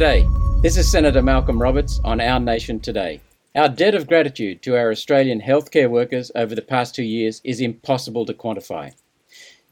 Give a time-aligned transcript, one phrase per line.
[0.00, 3.20] G'day, this is Senator Malcolm Roberts on Our Nation Today.
[3.54, 7.60] Our debt of gratitude to our Australian healthcare workers over the past two years is
[7.60, 8.94] impossible to quantify.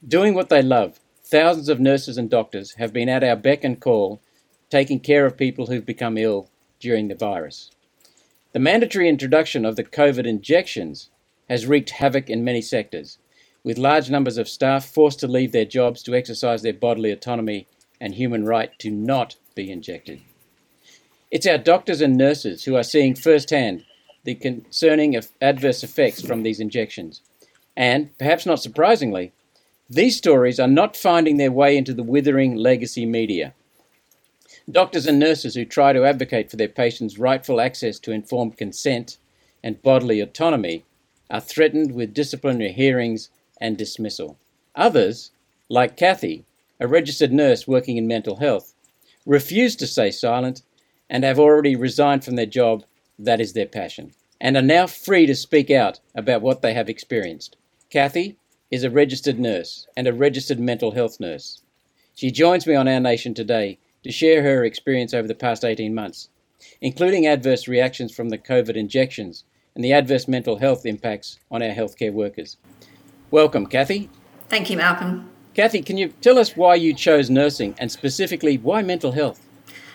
[0.06, 3.80] Doing what they love, thousands of nurses and doctors have been at our beck and
[3.80, 4.20] call,
[4.68, 7.70] taking care of people who've become ill during the virus.
[8.52, 11.08] The mandatory introduction of the COVID injections
[11.48, 13.16] has wreaked havoc in many sectors,
[13.64, 17.66] with large numbers of staff forced to leave their jobs to exercise their bodily autonomy
[17.98, 20.20] and human right to not be injected.
[21.32, 23.84] It's our doctors and nurses who are seeing firsthand
[24.22, 27.22] the concerning adverse effects from these injections.
[27.76, 29.32] And, perhaps not surprisingly,
[29.90, 33.52] these stories are not finding their way into the withering legacy media.
[34.70, 39.18] Doctors and nurses who try to advocate for their patients' rightful access to informed consent
[39.64, 40.84] and bodily autonomy
[41.30, 44.38] are threatened with disciplinary hearings and dismissal.
[44.76, 45.32] Others,
[45.68, 46.44] like Cathy,
[46.78, 48.74] a registered nurse working in mental health,
[49.28, 50.62] refuse to stay silent
[51.08, 52.84] and have already resigned from their job
[53.18, 56.88] that is their passion, and are now free to speak out about what they have
[56.88, 57.56] experienced.
[57.90, 58.38] Cathy
[58.70, 61.62] is a registered nurse and a registered mental health nurse.
[62.14, 65.94] She joins me on Our Nation today to share her experience over the past 18
[65.94, 66.30] months,
[66.80, 71.74] including adverse reactions from the COVID injections and the adverse mental health impacts on our
[71.74, 72.56] healthcare workers.
[73.30, 74.08] Welcome, Cathy.
[74.48, 75.30] Thank you, Malcolm.
[75.58, 79.44] Cathy, can you tell us why you chose nursing and specifically why mental health?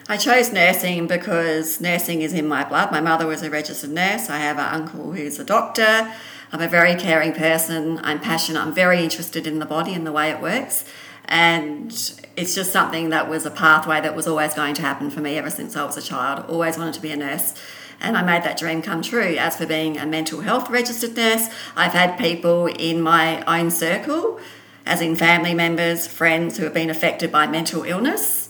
[0.09, 2.91] I chose nursing because nursing is in my blood.
[2.91, 4.29] My mother was a registered nurse.
[4.29, 6.13] I have an uncle who's a doctor.
[6.51, 8.01] I'm a very caring person.
[8.03, 8.59] I'm passionate.
[8.59, 10.83] I'm very interested in the body and the way it works.
[11.29, 11.91] And
[12.35, 15.37] it's just something that was a pathway that was always going to happen for me
[15.37, 16.43] ever since I was a child.
[16.49, 17.53] Always wanted to be a nurse.
[18.01, 19.37] And I made that dream come true.
[19.39, 24.41] As for being a mental health registered nurse, I've had people in my own circle,
[24.85, 28.43] as in family members, friends who have been affected by mental illness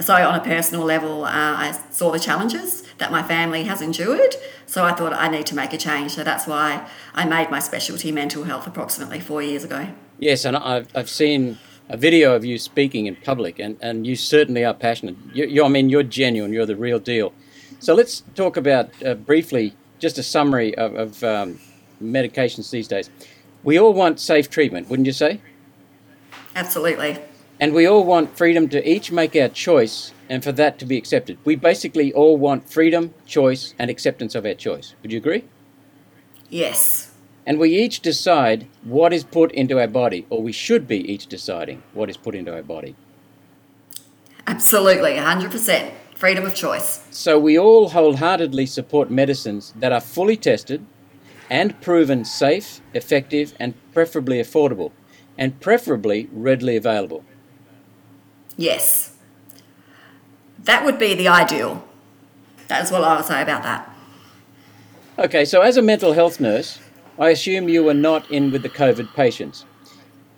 [0.00, 4.36] so on a personal level, uh, I saw the challenges that my family has endured.
[4.66, 6.12] So I thought I need to make a change.
[6.12, 9.88] So that's why I made my specialty mental health approximately four years ago.
[10.18, 14.14] Yes, and I've, I've seen a video of you speaking in public, and, and you
[14.14, 15.16] certainly are passionate.
[15.32, 16.52] You, you I mean, you're genuine.
[16.52, 17.32] You're the real deal.
[17.80, 21.58] So let's talk about uh, briefly just a summary of, of um,
[22.02, 23.10] medications these days.
[23.64, 25.40] We all want safe treatment, wouldn't you say?
[26.54, 27.18] Absolutely.
[27.60, 30.96] And we all want freedom to each make our choice and for that to be
[30.96, 31.38] accepted.
[31.44, 34.94] We basically all want freedom, choice, and acceptance of our choice.
[35.02, 35.44] Would you agree?
[36.50, 37.14] Yes.
[37.46, 41.26] And we each decide what is put into our body, or we should be each
[41.26, 42.94] deciding what is put into our body.
[44.46, 45.92] Absolutely, 100%.
[46.14, 47.04] Freedom of choice.
[47.10, 50.84] So we all wholeheartedly support medicines that are fully tested
[51.48, 54.90] and proven safe, effective, and preferably affordable,
[55.38, 57.24] and preferably readily available.
[58.56, 59.16] Yes.
[60.58, 61.88] That would be the ideal.
[62.66, 63.90] That's what I would say about that.
[65.18, 66.80] Okay, so as a mental health nurse,
[67.18, 69.64] I assume you were not in with the COVID patients.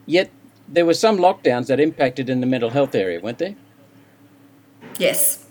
[0.06, 0.30] Yet
[0.68, 3.56] there were some lockdowns that impacted in the mental health area, weren't there?
[4.98, 5.46] Yes.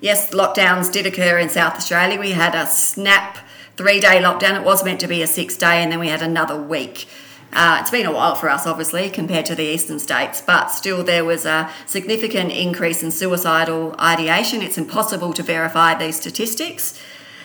[0.00, 2.20] Yes, lockdowns did occur in South Australia.
[2.20, 3.38] We had a snap
[3.76, 4.56] three day lockdown.
[4.58, 7.06] It was meant to be a six day, and then we had another week.
[7.54, 11.04] Uh, it's been a while for us, obviously, compared to the eastern states, but still
[11.04, 14.60] there was a significant increase in suicidal ideation.
[14.60, 17.00] It's impossible to verify these statistics.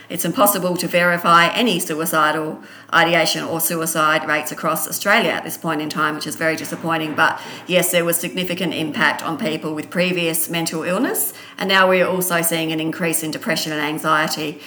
[0.10, 5.80] It's impossible to verify any suicidal ideation or suicide rates across Australia at this point
[5.80, 7.14] in time, which is very disappointing.
[7.14, 12.08] But yes, there was significant impact on people with previous mental illness, and now we're
[12.08, 14.60] also seeing an increase in depression and anxiety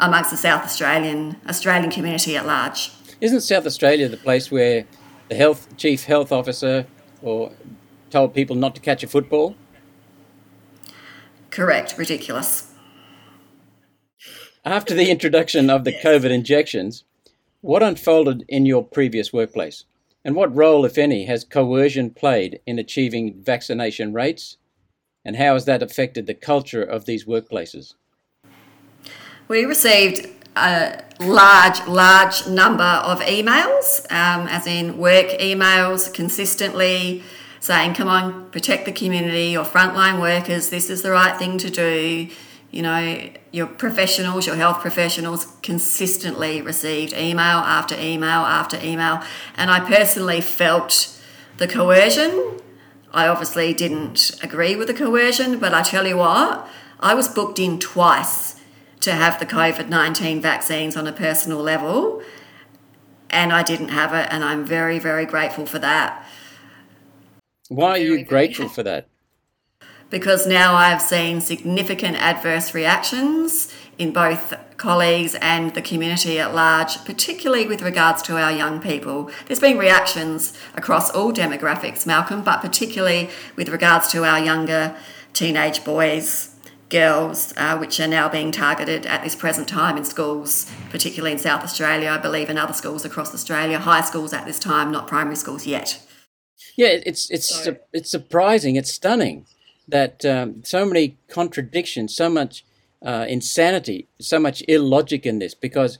[0.00, 2.90] amongst the South Australian Australian community at large.
[3.20, 4.86] Isn't South Australia the place where
[5.28, 6.86] the health chief health officer
[7.20, 7.52] or
[8.08, 9.56] told people not to catch a football?
[11.50, 11.96] Correct.
[11.98, 12.72] Ridiculous.
[14.64, 17.04] After the introduction of the COVID injections,
[17.60, 19.84] what unfolded in your previous workplace?
[20.24, 24.56] And what role, if any, has coercion played in achieving vaccination rates?
[25.24, 27.94] And how has that affected the culture of these workplaces?
[29.48, 37.22] We received a large, large number of emails, um, as in work emails, consistently
[37.60, 41.70] saying, come on, protect the community, your frontline workers, this is the right thing to
[41.70, 42.28] do.
[42.70, 49.22] You know, your professionals, your health professionals consistently received email after email after email.
[49.56, 51.20] And I personally felt
[51.58, 52.60] the coercion.
[53.12, 56.68] I obviously didn't agree with the coercion, but I tell you what,
[57.00, 58.49] I was booked in twice
[59.00, 62.22] to have the COVID 19 vaccines on a personal level,
[63.28, 66.26] and I didn't have it, and I'm very, very grateful for that.
[67.68, 69.08] Why are you grateful for that?
[70.10, 77.04] because now I've seen significant adverse reactions in both colleagues and the community at large,
[77.04, 79.30] particularly with regards to our young people.
[79.46, 84.96] There's been reactions across all demographics, Malcolm, but particularly with regards to our younger
[85.32, 86.49] teenage boys,
[86.90, 91.38] girls, uh, which are now being targeted at this present time in schools, particularly in
[91.38, 95.06] South Australia, I believe, and other schools across Australia, high schools at this time, not
[95.06, 96.02] primary schools yet.
[96.76, 99.46] Yeah, it's it's so, it's surprising, it's stunning
[99.88, 102.64] that um, so many contradictions, so much
[103.04, 105.98] uh, insanity, so much illogic in this because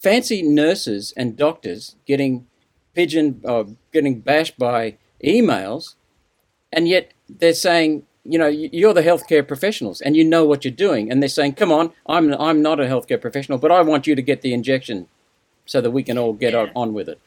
[0.00, 2.46] fancy nurses and doctors getting
[2.94, 5.94] pigeon or uh, getting bashed by emails,
[6.72, 10.72] and yet they're saying, you know, you're the healthcare professionals and you know what you're
[10.72, 14.06] doing, and they're saying, come on, I'm I'm not a healthcare professional, but I want
[14.06, 15.08] you to get the injection
[15.66, 16.70] so that we can all get yeah.
[16.74, 17.20] on with it.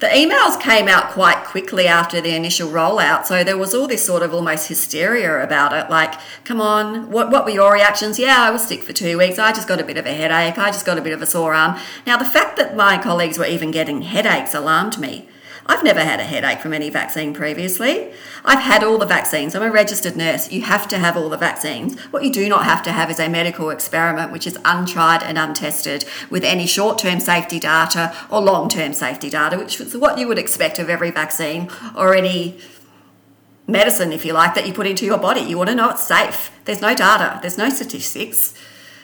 [0.00, 4.04] The emails came out quite quickly after the initial rollout, so there was all this
[4.04, 5.90] sort of almost hysteria about it.
[5.90, 8.18] Like, come on, what, what were your reactions?
[8.18, 9.38] Yeah, I was sick for two weeks.
[9.38, 10.58] I just got a bit of a headache.
[10.58, 11.78] I just got a bit of a sore arm.
[12.06, 15.28] Now, the fact that my colleagues were even getting headaches alarmed me.
[15.70, 18.10] I've never had a headache from any vaccine previously.
[18.42, 19.54] I've had all the vaccines.
[19.54, 20.50] I'm a registered nurse.
[20.50, 22.00] You have to have all the vaccines.
[22.04, 25.36] What you do not have to have is a medical experiment which is untried and
[25.36, 30.18] untested with any short term safety data or long term safety data, which is what
[30.18, 32.58] you would expect of every vaccine or any
[33.66, 35.42] medicine, if you like, that you put into your body.
[35.42, 36.50] You want to know it's safe.
[36.64, 38.54] There's no data, there's no statistics,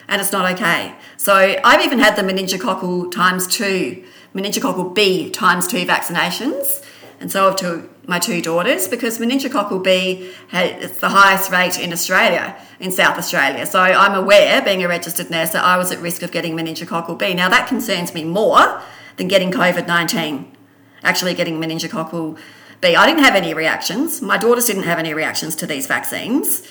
[0.07, 0.95] and it's not okay.
[1.17, 4.03] So I've even had the meningococcal times two
[4.35, 6.83] meningococcal B times two vaccinations,
[7.19, 11.93] and so have two, my two daughters because meningococcal B it's the highest rate in
[11.93, 13.65] Australia, in South Australia.
[13.65, 17.17] So I'm aware, being a registered nurse, that I was at risk of getting meningococcal
[17.17, 17.33] B.
[17.33, 18.81] Now that concerns me more
[19.15, 20.55] than getting COVID 19,
[21.03, 22.37] actually getting meningococcal
[22.81, 22.95] B.
[22.95, 24.21] I didn't have any reactions.
[24.21, 26.67] My daughters didn't have any reactions to these vaccines.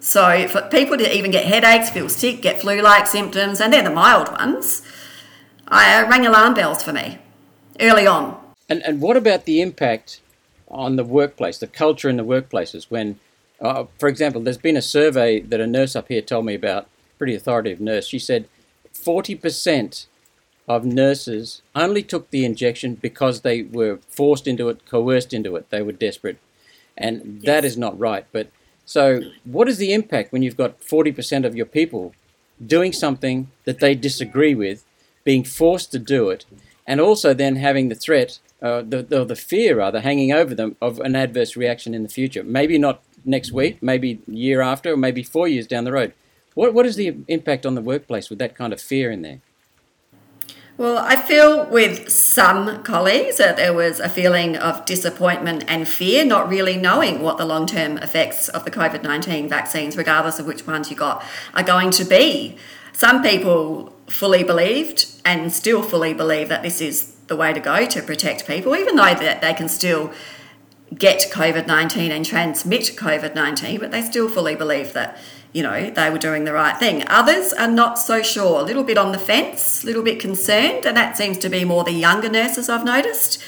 [0.00, 3.90] So for people to even get headaches, feel sick, get flu-like symptoms, and they're the
[3.90, 4.82] mild ones,
[5.70, 7.18] I uh, rang alarm bells for me
[7.80, 8.38] early on.
[8.68, 10.20] And and what about the impact
[10.68, 12.90] on the workplace, the culture in the workplaces?
[12.90, 13.18] When,
[13.60, 16.86] uh, for example, there's been a survey that a nurse up here told me about,
[17.18, 18.06] pretty authoritative nurse.
[18.06, 18.48] She said,
[18.92, 20.06] forty percent
[20.66, 25.70] of nurses only took the injection because they were forced into it, coerced into it.
[25.70, 26.38] They were desperate,
[26.96, 27.44] and yes.
[27.44, 28.26] that is not right.
[28.32, 28.50] But
[28.84, 32.14] so, what is the impact when you've got forty percent of your people
[32.64, 34.84] doing something that they disagree with?
[35.28, 36.46] Being forced to do it,
[36.86, 40.74] and also then having the threat, uh, the, the, the fear rather, hanging over them
[40.80, 42.42] of an adverse reaction in the future.
[42.42, 46.14] Maybe not next week, maybe year after, or maybe four years down the road.
[46.54, 49.40] What, what is the impact on the workplace with that kind of fear in there?
[50.78, 56.24] Well, I feel with some colleagues that there was a feeling of disappointment and fear,
[56.24, 60.46] not really knowing what the long term effects of the COVID 19 vaccines, regardless of
[60.46, 61.22] which ones you got,
[61.52, 62.56] are going to be.
[62.94, 67.86] Some people fully believed and still fully believe that this is the way to go
[67.86, 70.12] to protect people, even though that they can still
[70.96, 75.18] get COVID 19 and transmit COVID 19, but they still fully believe that,
[75.52, 77.06] you know, they were doing the right thing.
[77.08, 80.86] Others are not so sure, a little bit on the fence, a little bit concerned,
[80.86, 83.42] and that seems to be more the younger nurses I've noticed.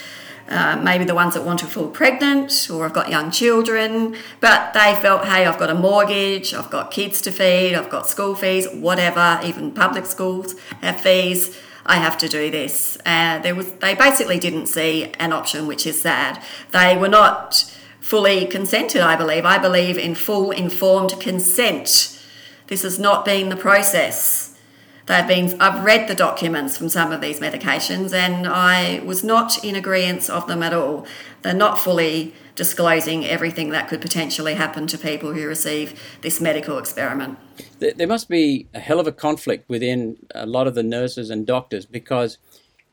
[0.51, 4.73] Uh, maybe the ones that want to fall pregnant or have got young children, but
[4.73, 8.35] they felt, hey, I've got a mortgage, I've got kids to feed, I've got school
[8.35, 11.57] fees, whatever, even public schools have fees.
[11.87, 12.99] I have to do this.
[13.07, 16.43] Uh, there was, they basically didn't see an option, which is sad.
[16.73, 19.45] They were not fully consented, I believe.
[19.45, 22.21] I believe in full informed consent.
[22.67, 24.50] This has not been the process.
[25.11, 29.65] They've been, I've read the documents from some of these medications and I was not
[29.65, 31.05] in agreement of them at all.
[31.43, 36.79] They're not fully disclosing everything that could potentially happen to people who receive this medical
[36.79, 37.41] experiment.
[37.81, 41.45] There must be a hell of a conflict within a lot of the nurses and
[41.45, 42.39] doctors because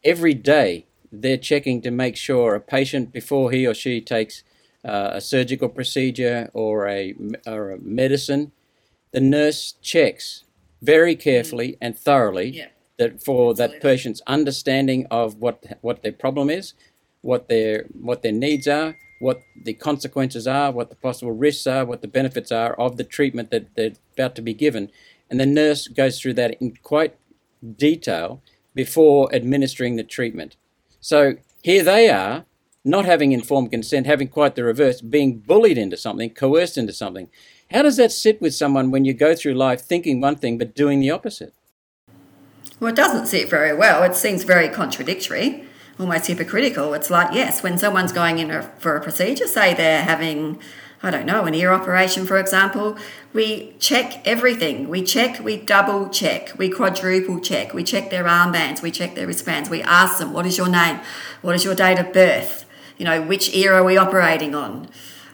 [0.03, 4.41] every day they're checking to make sure a patient, before he or she takes
[4.83, 7.13] uh, a surgical procedure or a,
[7.45, 8.53] or a medicine,
[9.11, 10.45] the nurse checks
[10.81, 11.21] very mm-hmm.
[11.21, 12.67] carefully and thoroughly yeah.
[12.97, 13.75] that for Absolutely.
[13.75, 16.73] that patient's understanding of what what their problem is,
[17.21, 21.85] what their what their needs are, what the consequences are, what the possible risks are,
[21.85, 24.91] what the benefits are of the treatment that they're about to be given,
[25.29, 27.15] and the nurse goes through that in quite
[27.75, 28.41] detail
[28.75, 30.55] before administering the treatment.
[30.99, 32.45] So here they are,
[32.85, 37.29] not having informed consent, having quite the reverse, being bullied into something, coerced into something.
[37.71, 40.73] How does that sit with someone when you go through life thinking one thing but
[40.73, 41.53] doing the opposite?
[42.79, 44.03] Well, it doesn't sit very well.
[44.03, 45.65] It seems very contradictory.
[45.99, 46.93] almost hypocritical.
[46.93, 50.59] It's like, yes, when someone's going in for a procedure, say they're having,
[51.01, 52.97] I don't know, an ear operation, for example,
[53.33, 54.89] we check everything.
[54.89, 59.27] We check, we double check, we quadruple check, we check their armbands, we check their
[59.27, 60.99] wristbands, we ask them, what is your name?
[61.41, 62.65] What is your date of birth?
[62.97, 64.89] You know, which ear are we operating on?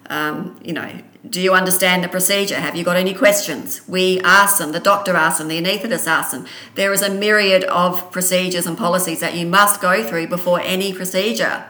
[0.10, 0.92] Um, you know,
[1.30, 2.60] do you understand the procedure?
[2.60, 3.82] Have you got any questions?
[3.88, 6.46] We ask them, the doctor asks them, the anaesthetist asks them.
[6.76, 10.94] There is a myriad of procedures and policies that you must go through before any
[10.94, 11.66] procedure.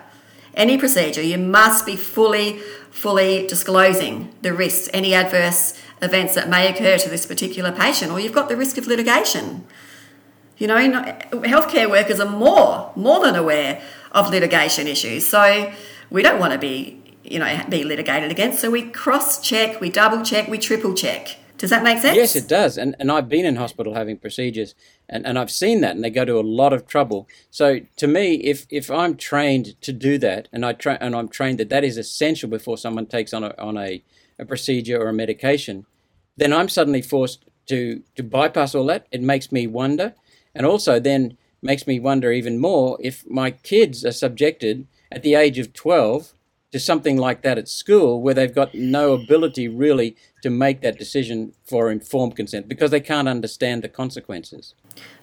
[0.55, 2.59] Any procedure, you must be fully,
[2.89, 8.19] fully disclosing the risks, any adverse events that may occur to this particular patient, or
[8.19, 9.65] you've got the risk of litigation.
[10.57, 15.27] You know, healthcare workers are more, more than aware of litigation issues.
[15.27, 15.71] So
[16.09, 18.59] we don't want to be you know, be litigated against.
[18.59, 21.37] So we cross check, we double check, we triple check.
[21.57, 22.17] Does that make sense?
[22.17, 22.77] Yes, it does.
[22.77, 24.75] And and I've been in hospital having procedures
[25.07, 27.27] and, and I've seen that and they go to a lot of trouble.
[27.51, 31.29] So to me, if if I'm trained to do that and I tra- and I'm
[31.29, 34.03] trained that that is essential before someone takes on a on a,
[34.37, 35.85] a procedure or a medication,
[36.35, 39.07] then I'm suddenly forced to to bypass all that.
[39.11, 40.15] It makes me wonder
[40.53, 45.35] and also then makes me wonder even more if my kids are subjected at the
[45.35, 46.33] age of 12
[46.73, 50.97] to something like that at school where they've got no ability really to make that
[50.97, 54.73] decision for informed consent because they can't understand the consequences.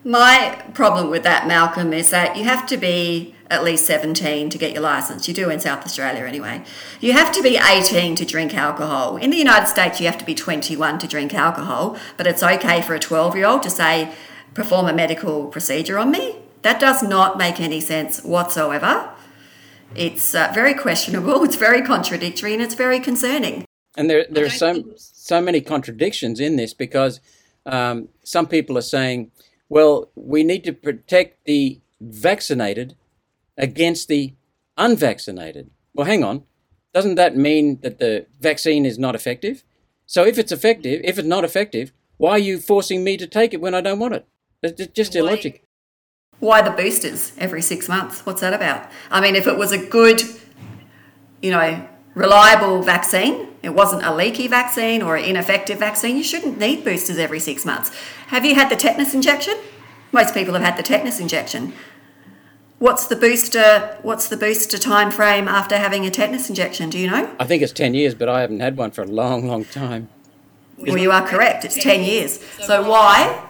[0.04, 4.58] My problem with that, Malcolm, is that you have to be at least 17 to
[4.58, 5.26] get your license.
[5.26, 6.62] You do in South Australia anyway.
[7.00, 9.16] You have to be 18 to drink alcohol.
[9.16, 12.80] In the United States, you have to be 21 to drink alcohol, but it's okay
[12.80, 14.14] for a 12 year old to say,
[14.54, 16.36] perform a medical procedure on me.
[16.62, 19.10] That does not make any sense whatsoever.
[19.94, 23.64] It's uh, very questionable, it's very contradictory, and it's very concerning.
[23.96, 27.20] And there, there are so, so many contradictions in this because
[27.66, 29.32] um, some people are saying,
[29.68, 32.96] well, we need to protect the vaccinated
[33.56, 34.34] against the
[34.76, 35.70] unvaccinated.
[35.94, 36.44] Well, hang on.
[36.94, 39.64] Doesn't that mean that the vaccine is not effective?
[40.06, 43.54] So if it's effective, if it's not effective, why are you forcing me to take
[43.54, 44.26] it when I don't want it?
[44.62, 45.60] It's just illogical.
[46.40, 48.24] Why the boosters every six months?
[48.26, 48.90] What's that about?
[49.10, 50.22] I mean, if it was a good,
[51.42, 56.58] you know, reliable vaccine, it wasn't a leaky vaccine or an ineffective vaccine, you shouldn't
[56.58, 57.94] need boosters every six months.
[58.28, 59.54] Have you had the tetanus injection?
[60.12, 61.74] Most people have had the tetanus injection.
[62.78, 63.98] What's the booster?
[64.00, 66.88] What's the booster time frame after having a tetanus injection?
[66.88, 67.30] Do you know?
[67.38, 70.08] I think it's ten years, but I haven't had one for a long, long time.
[70.78, 71.66] Well, you are correct.
[71.66, 72.42] It's ten years.
[72.62, 73.49] So why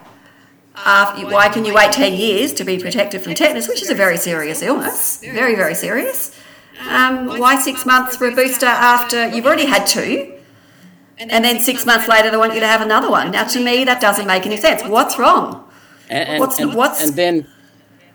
[0.84, 3.94] after, why can you wait 10 years to be protected from tetanus, which is a
[3.94, 5.18] very serious illness?
[5.18, 6.36] Very, very serious.
[6.88, 10.34] Um, why six months for a booster after you've already had two?
[11.18, 13.30] And then six months later, they want you to have another one.
[13.30, 14.82] Now, to me, that doesn't make any sense.
[14.82, 15.68] What's wrong?
[16.08, 17.02] And, what's, and, what's...
[17.02, 17.46] and then,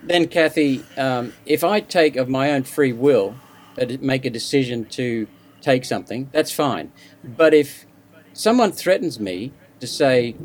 [0.02, 3.36] then Cathy, um, if I take of my own free will,
[4.00, 5.28] make a decision to
[5.62, 6.92] take something, that's fine.
[7.24, 7.86] But if
[8.34, 10.36] someone threatens me to say,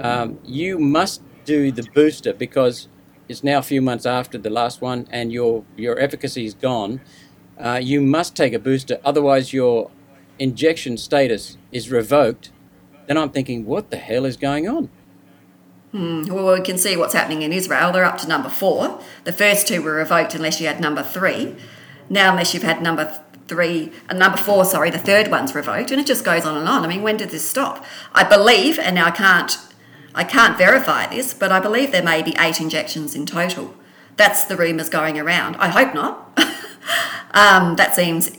[0.00, 2.88] um, you must do the booster because
[3.26, 7.00] it's now a few months after the last one and your, your efficacy is gone,
[7.58, 9.90] uh, you must take a booster, otherwise, your
[10.38, 12.52] injection status is revoked.
[13.06, 14.90] Then I'm thinking, what the hell is going on?
[15.92, 16.24] Hmm.
[16.28, 17.92] Well, we can see what's happening in Israel.
[17.92, 19.00] They're up to number four.
[19.24, 21.56] The first two were revoked unless you had number three.
[22.10, 25.98] Now, unless you've had number three, uh, number four, sorry, the third one's revoked, and
[25.98, 26.84] it just goes on and on.
[26.84, 27.86] I mean, when did this stop?
[28.12, 29.56] I believe, and now I can't
[30.18, 33.72] I can't verify this, but I believe there may be eight injections in total.
[34.16, 35.54] That's the rumours going around.
[35.60, 36.36] I hope not.
[37.34, 38.36] um, that seems,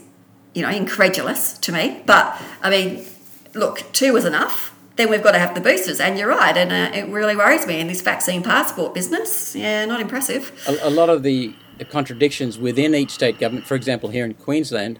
[0.53, 2.03] you know, incredulous to me.
[2.05, 3.05] But I mean,
[3.53, 4.75] look, two is enough.
[4.97, 7.65] Then we've got to have the boosters, and you're right, and uh, it really worries
[7.65, 9.55] me in this vaccine passport business.
[9.55, 10.51] Yeah, not impressive.
[10.67, 11.55] A, a lot of the
[11.89, 14.99] contradictions within each state government, for example, here in Queensland,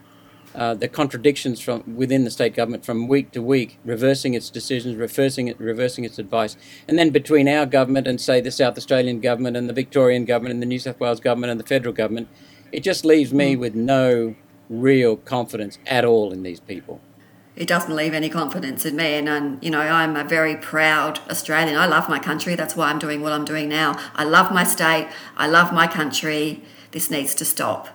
[0.56, 4.96] uh, the contradictions from within the state government from week to week, reversing its decisions,
[4.96, 9.20] reversing it, reversing its advice, and then between our government and say the South Australian
[9.20, 12.27] government and the Victorian government and the New South Wales government and the federal government,
[12.72, 13.60] it just leaves me mm.
[13.60, 14.36] with no
[14.70, 17.01] real confidence at all in these people.
[17.56, 21.20] It doesn't leave any confidence in me, and, and you know I'm a very proud
[21.29, 21.77] Australian.
[21.77, 22.56] I love my country.
[22.56, 24.00] That's why I'm doing what I'm doing now.
[24.15, 25.10] I love my state.
[25.36, 26.63] I love my country.
[26.91, 27.89] This needs to stop.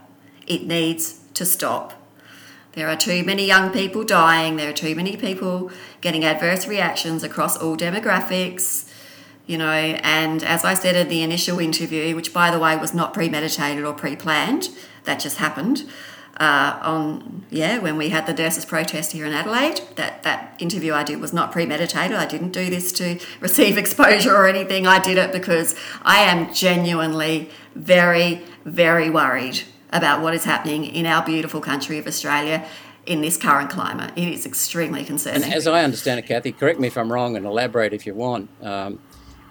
[0.47, 2.04] It needs to stop.
[2.75, 4.57] There are too many young people dying.
[4.57, 8.91] There are too many people getting adverse reactions across all demographics,
[9.47, 9.71] you know.
[9.71, 13.85] And as I said in the initial interview, which by the way was not premeditated
[13.85, 14.71] or pre planned,
[15.05, 15.85] that just happened.
[16.41, 20.93] Uh, on yeah, when we had the nurses protest here in Adelaide, that that interview
[20.93, 22.17] I did was not premeditated.
[22.17, 24.85] I didn't do this to receive exposure or anything.
[24.85, 29.63] I did it because I am genuinely very, very worried
[29.95, 32.67] about what is happening in our beautiful country of Australia
[33.07, 34.13] in this current climate.
[34.17, 35.45] It is extremely concerning.
[35.45, 38.15] And as I understand it, Cathy, correct me if I'm wrong and elaborate if you
[38.15, 38.51] want.
[38.63, 38.99] Um,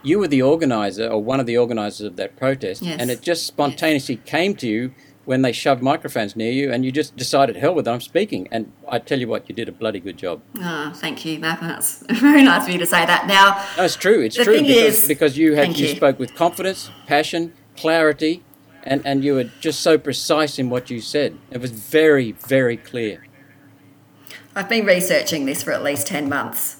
[0.03, 2.99] you were the organizer or one of the organizers of that protest, Yes.
[2.99, 4.93] and it just spontaneously came to you
[5.25, 8.45] when they shoved microphones near you, and you just decided, hell with it, I'm speaking.
[8.51, 10.41] And I tell you what, you did a bloody good job.
[10.59, 11.69] Oh, thank you, Malcolm.
[11.69, 13.25] That's very nice of you to say that.
[13.27, 14.19] Now, No, it's true.
[14.19, 15.95] It's The true thing because, is- because you had you you.
[15.95, 18.43] spoke with confidence, passion, clarity,
[18.83, 21.37] and, and you were just so precise in what you said.
[21.51, 23.25] It was very, very clear.
[24.55, 26.77] I've been researching this for at least 10 months.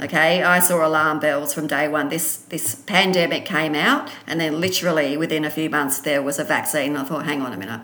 [0.00, 2.08] Okay, I saw alarm bells from day one.
[2.08, 6.44] This this pandemic came out, and then literally within a few months there was a
[6.44, 6.96] vaccine.
[6.96, 7.80] I thought, hang on a minute,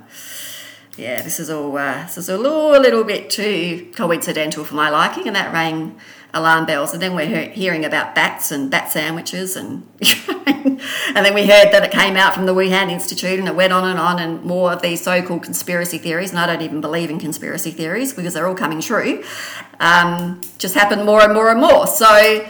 [0.96, 4.74] yeah, this is all uh, this is a little, a little bit too coincidental for
[4.74, 5.98] my liking, and that rang
[6.32, 6.92] alarm bells.
[6.92, 9.86] And then we're hearing about bats and bat sandwiches, and
[10.46, 13.72] and then we heard that it came out from the Wuhan Institute, and it went
[13.72, 16.30] on and on, and more of these so-called conspiracy theories.
[16.30, 19.24] And I don't even believe in conspiracy theories because they're all coming true.
[19.78, 21.86] Um, just happened more and more and more.
[21.86, 22.48] So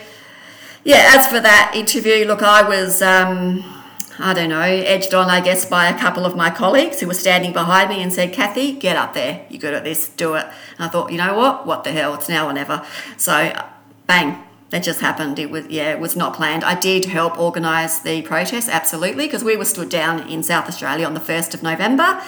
[0.84, 3.02] yeah, as for that interview, look, I was.
[3.02, 3.79] Um,
[4.22, 7.14] I don't know, edged on, I guess, by a couple of my colleagues who were
[7.14, 9.46] standing behind me and said, Cathy, get up there.
[9.48, 10.44] You're good at this, do it.
[10.44, 11.66] And I thought, you know what?
[11.66, 12.14] What the hell?
[12.14, 12.84] It's now or never.
[13.16, 13.52] So,
[14.06, 15.38] bang, that just happened.
[15.38, 16.64] It was, yeah, it was not planned.
[16.64, 21.06] I did help organise the protest, absolutely, because we were stood down in South Australia
[21.06, 22.22] on the 1st of November.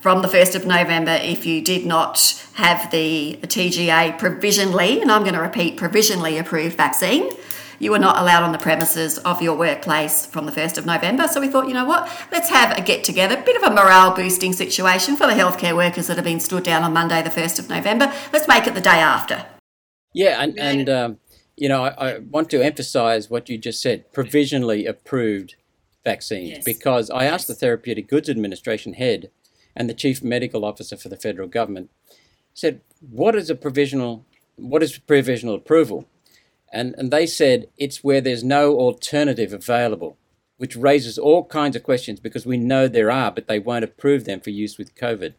[0.00, 5.22] From the 1st of November, if you did not have the TGA provisionally, and I'm
[5.22, 7.30] going to repeat, provisionally approved vaccine,
[7.84, 11.28] you were not allowed on the premises of your workplace from the 1st of November.
[11.28, 14.16] So we thought, you know what, let's have a get together, bit of a morale
[14.16, 17.58] boosting situation for the healthcare workers that have been stood down on Monday, the 1st
[17.58, 18.10] of November.
[18.32, 19.44] Let's make it the day after.
[20.14, 21.18] Yeah, and, and um,
[21.56, 25.56] you know, I, I want to emphasize what you just said provisionally approved
[26.04, 26.64] vaccines, Yes.
[26.64, 29.30] because I asked the Therapeutic Goods Administration head
[29.76, 31.90] and the chief medical officer for the federal government,
[32.54, 34.24] said, What is a provisional?
[34.56, 36.08] What is provisional approval?
[36.74, 40.18] And, and they said it's where there's no alternative available,
[40.56, 44.24] which raises all kinds of questions because we know there are, but they won't approve
[44.24, 45.34] them for use with COVID.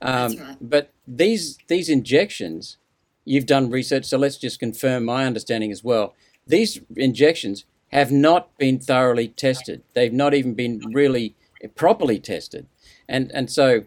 [0.00, 0.56] Um, right.
[0.60, 2.76] But these these injections,
[3.24, 6.14] you've done research, so let's just confirm my understanding as well.
[6.46, 9.82] These injections have not been thoroughly tested.
[9.94, 11.34] They've not even been really
[11.74, 12.66] properly tested,
[13.08, 13.84] and and so.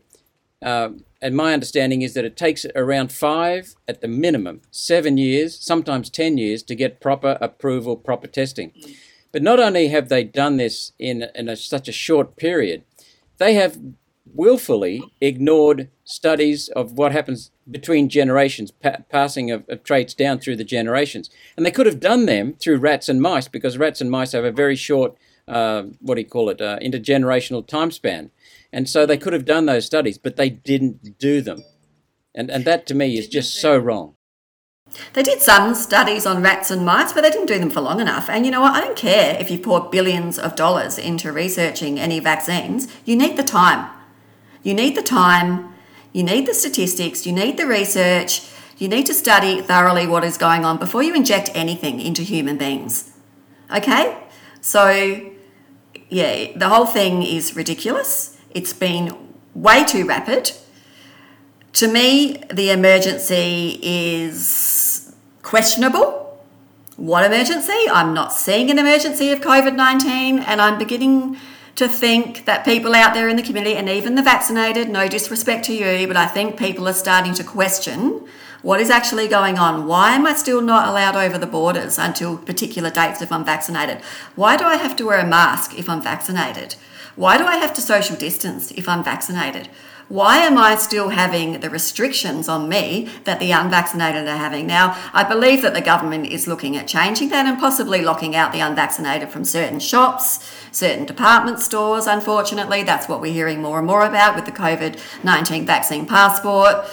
[0.62, 5.58] Um, and my understanding is that it takes around five, at the minimum, seven years,
[5.58, 8.74] sometimes 10 years, to get proper approval, proper testing.
[9.32, 12.84] But not only have they done this in, in a, such a short period,
[13.38, 13.80] they have
[14.34, 20.58] willfully ignored studies of what happens between generations, pa- passing of, of traits down through
[20.58, 21.30] the generations.
[21.56, 24.44] And they could have done them through rats and mice because rats and mice have
[24.44, 25.16] a very short,
[25.48, 28.30] uh, what do you call it, uh, intergenerational time span.
[28.74, 31.64] And so they could have done those studies, but they didn't do them.
[32.34, 34.16] And, and that to me is just so wrong.
[35.14, 38.00] They did some studies on rats and mice, but they didn't do them for long
[38.00, 38.30] enough.
[38.30, 38.74] And you know what?
[38.74, 42.88] I don't care if you pour billions of dollars into researching any vaccines.
[43.06, 43.90] You need the time.
[44.64, 45.76] You need the time.
[46.12, 47.28] You need the statistics.
[47.28, 48.50] You need the research.
[48.80, 52.58] You need to study thoroughly what is going on before you inject anything into human
[52.58, 53.12] beings.
[53.76, 54.18] Okay?
[54.62, 55.32] So,
[56.10, 58.33] yeah, the whole thing is ridiculous.
[58.54, 59.18] It's been
[59.56, 60.52] way too rapid.
[61.74, 66.39] To me, the emergency is questionable.
[66.98, 67.89] What emergency?
[67.92, 71.38] I'm not seeing an emergency of COVID 19, and I'm beginning
[71.76, 75.66] to think that people out there in the community, and even the vaccinated, no disrespect
[75.66, 78.28] to you, but I think people are starting to question
[78.62, 79.88] what is actually going on.
[79.88, 84.02] Why am I still not allowed over the borders until particular dates if I'm vaccinated?
[84.36, 86.76] Why do I have to wear a mask if I'm vaccinated?
[87.15, 89.69] Why do I have to social distance if I'm vaccinated?
[90.10, 94.67] Why am I still having the restrictions on me that the unvaccinated are having?
[94.67, 98.52] Now, I believe that the government is looking at changing that and possibly locking out
[98.52, 102.84] the unvaccinated from certain shops, certain department stores, unfortunately.
[102.84, 106.86] That's what we're hearing more and more about with the COVID 19 vaccine passport.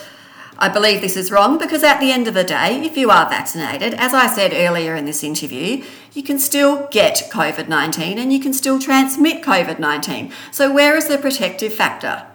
[0.63, 3.31] I believe this is wrong because at the end of the day, if you are
[3.31, 8.31] vaccinated, as I said earlier in this interview, you can still get COVID 19 and
[8.31, 10.31] you can still transmit COVID 19.
[10.51, 12.27] So, where is the protective factor?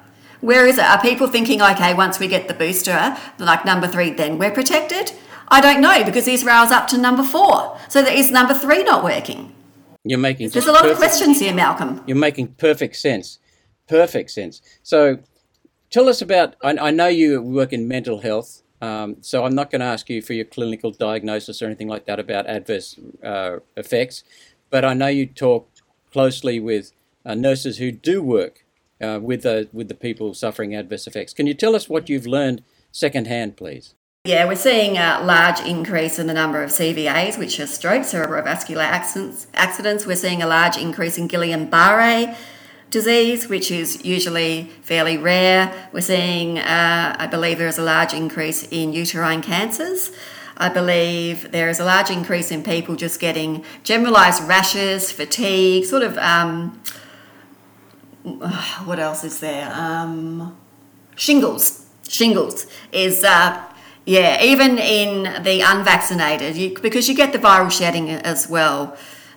[0.42, 0.86] Where is it?
[0.86, 5.12] Are people thinking, okay, once we get the booster, like number three, then we're protected?
[5.50, 7.78] I don't know because Israel's up to number four.
[7.90, 9.54] So, there is number three not working?
[10.04, 12.04] You're making There's a lot of questions here, Malcolm.
[12.08, 13.38] You're making perfect sense.
[13.88, 14.64] Perfect sense.
[14.82, 15.20] So,
[15.96, 16.58] tell us about.
[16.62, 20.10] I, I know you work in mental health, um, so I'm not going to ask
[20.10, 24.24] you for your clinical diagnosis or anything like that about adverse uh, effects,
[24.70, 25.70] but I know you talk
[26.12, 26.92] closely with
[27.26, 28.66] uh, nurses who do work
[29.02, 31.34] uh, with the with the people suffering adverse effects.
[31.34, 33.96] Can you tell us what you've learned secondhand, please?
[34.26, 38.84] Yeah, we're seeing a large increase in the number of CVAs, which are strokes, cerebrovascular
[38.84, 39.48] accidents.
[39.54, 40.06] accidents.
[40.06, 42.36] We're seeing a large increase in Guillain-Barré
[42.96, 45.64] disease, which is usually fairly rare.
[45.92, 50.12] We're seeing, uh, I believe, there is a large increase in uterine cancers.
[50.56, 56.04] I believe there is a large increase in people just getting generalised rashes, fatigue, sort
[56.04, 56.18] of.
[56.18, 56.80] Um,
[58.86, 59.70] what else is there?
[59.74, 60.56] Um,
[61.18, 61.86] shingles.
[62.08, 63.26] Shingles is.
[63.26, 63.62] Uh,
[64.06, 68.96] yeah, even in the unvaccinated, you, because you get the viral shedding as well.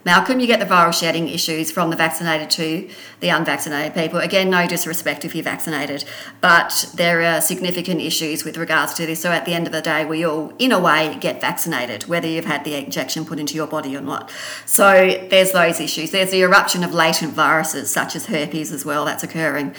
[0.09, 2.88] Malcolm, you get the viral shedding issues from the vaccinated to
[3.21, 4.18] the unvaccinated people.
[4.18, 6.03] Again, no disrespect if you're vaccinated,
[6.40, 9.21] but there are significant issues with regards to this.
[9.21, 12.27] So at the end of the day, we all, in a way, get vaccinated, whether
[12.27, 14.31] you've had the injection put into your body or not.
[14.64, 16.11] So there's those issues.
[16.11, 19.75] There's the eruption of latent viruses such as herpes as well that's occurring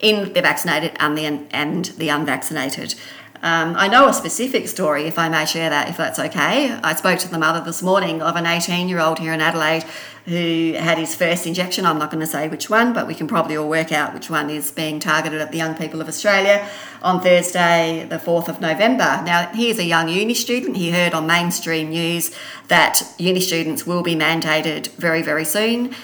[0.00, 2.96] in the vaccinated and the, and the unvaccinated.
[3.42, 6.72] Um, I know a specific story, if I may share that, if that's okay.
[6.72, 9.84] I spoke to the mother this morning of an 18 year old here in Adelaide
[10.26, 11.86] who had his first injection.
[11.86, 14.28] I'm not going to say which one, but we can probably all work out which
[14.28, 16.68] one is being targeted at the young people of Australia
[17.02, 19.22] on Thursday, the 4th of November.
[19.24, 20.76] Now, he's a young uni student.
[20.76, 22.36] He heard on mainstream news
[22.68, 25.94] that uni students will be mandated very, very soon.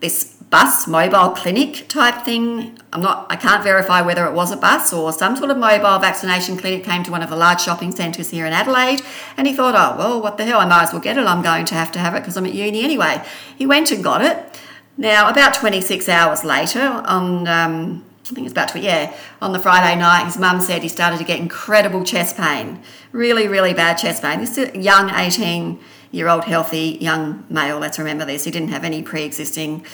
[0.00, 2.78] This bus mobile clinic type thing.
[2.92, 5.98] I'm not I can't verify whether it was a bus or some sort of mobile
[5.98, 9.02] vaccination clinic came to one of the large shopping centres here in Adelaide
[9.36, 11.26] and he thought, oh well what the hell, I might as well get it.
[11.26, 13.22] I'm going to have to have it because I'm at uni anyway.
[13.56, 14.60] He went and got it.
[14.96, 19.58] Now about 26 hours later on um, I think it's about to, yeah, on the
[19.58, 22.82] Friday night, his mum said he started to get incredible chest pain.
[23.10, 24.40] Really, really bad chest pain.
[24.40, 28.44] This is a young 18 year old healthy young male, let's remember this.
[28.44, 29.84] He didn't have any pre existing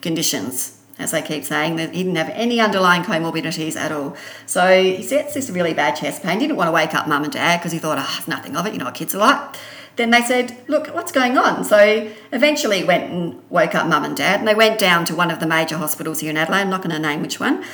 [0.00, 1.78] conditions, as they keep saying.
[1.78, 4.16] He didn't have any underlying comorbidities at all.
[4.46, 6.38] So he gets this really bad chest pain.
[6.38, 8.66] Didn't want to wake up mum and dad because he thought, ah, oh, nothing of
[8.66, 8.72] it.
[8.72, 9.56] You know kids are like.
[9.96, 11.64] Then they said, look, what's going on?
[11.64, 15.30] So eventually went and woke up mum and dad, and they went down to one
[15.30, 16.62] of the major hospitals here in Adelaide.
[16.62, 17.64] I'm not going to name which one.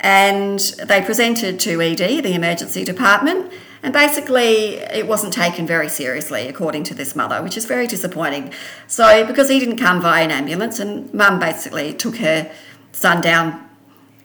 [0.00, 3.52] And they presented to ED, the emergency department,
[3.84, 8.50] and basically, it wasn't taken very seriously, according to this mother, which is very disappointing.
[8.86, 12.50] So, because he didn't come via an ambulance, and mum basically took her
[12.92, 13.62] son down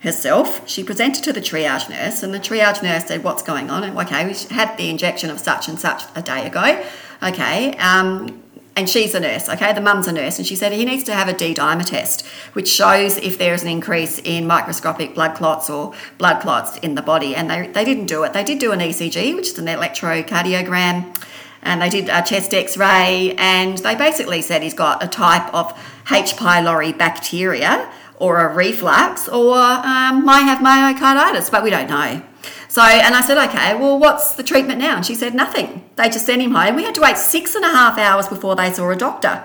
[0.00, 3.84] herself, she presented to the triage nurse, and the triage nurse said, What's going on?
[3.84, 6.82] And, okay, we had the injection of such and such a day ago.
[7.22, 8.42] Okay, um,
[8.76, 9.74] and she's a nurse, okay?
[9.74, 12.26] The mum's a nurse, and she said he needs to have a D dimer test,
[12.54, 17.02] which shows if there's an increase in microscopic blood clots or blood clots in the
[17.02, 17.34] body.
[17.34, 18.32] And they, they didn't do it.
[18.32, 21.14] They did do an ECG, which is an electrocardiogram,
[21.62, 25.52] and they did a chest x ray, and they basically said he's got a type
[25.52, 25.78] of
[26.10, 26.36] H.
[26.36, 32.22] pylori bacteria or a reflux or um, might have myocarditis, but we don't know.
[32.70, 34.94] So, and I said, okay, well, what's the treatment now?
[34.94, 35.90] And she said, nothing.
[35.96, 36.76] They just sent him home.
[36.76, 39.42] We had to wait six and a half hours before they saw a doctor.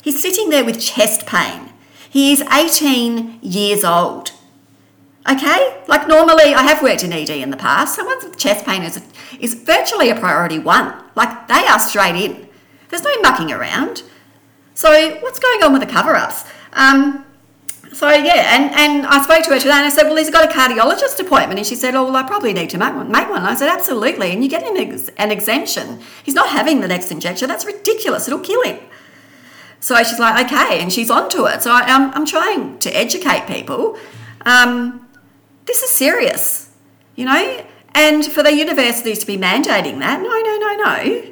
[0.00, 1.74] He's sitting there with chest pain.
[2.08, 4.32] He is 18 years old.
[5.30, 5.82] Okay?
[5.88, 7.96] Like normally, I have worked in ED in the past.
[7.96, 8.98] Someone with chest pain is,
[9.38, 10.94] is virtually a priority one.
[11.14, 12.48] Like they are straight in.
[12.88, 14.04] There's no mucking around.
[14.72, 16.44] So, what's going on with the cover ups?
[16.72, 17.26] Um,
[17.94, 20.44] so yeah, and, and I spoke to her today and I said, well, he's got
[20.44, 21.58] a cardiologist appointment.
[21.58, 23.10] And she said, oh, well, I probably need to make one.
[23.10, 23.38] Make one.
[23.38, 24.32] And I said, absolutely.
[24.32, 26.00] And you get an, ex- an exemption.
[26.24, 27.48] He's not having the next injection.
[27.48, 28.26] That's ridiculous.
[28.26, 28.80] It'll kill him.
[29.80, 30.80] So she's like, okay.
[30.80, 31.62] And she's onto it.
[31.62, 33.96] So I, am I'm, I'm trying to educate people.
[34.44, 35.06] Um,
[35.66, 36.74] this is serious,
[37.14, 37.64] you know?
[37.94, 41.30] And for the universities to be mandating that, no, no, no, no.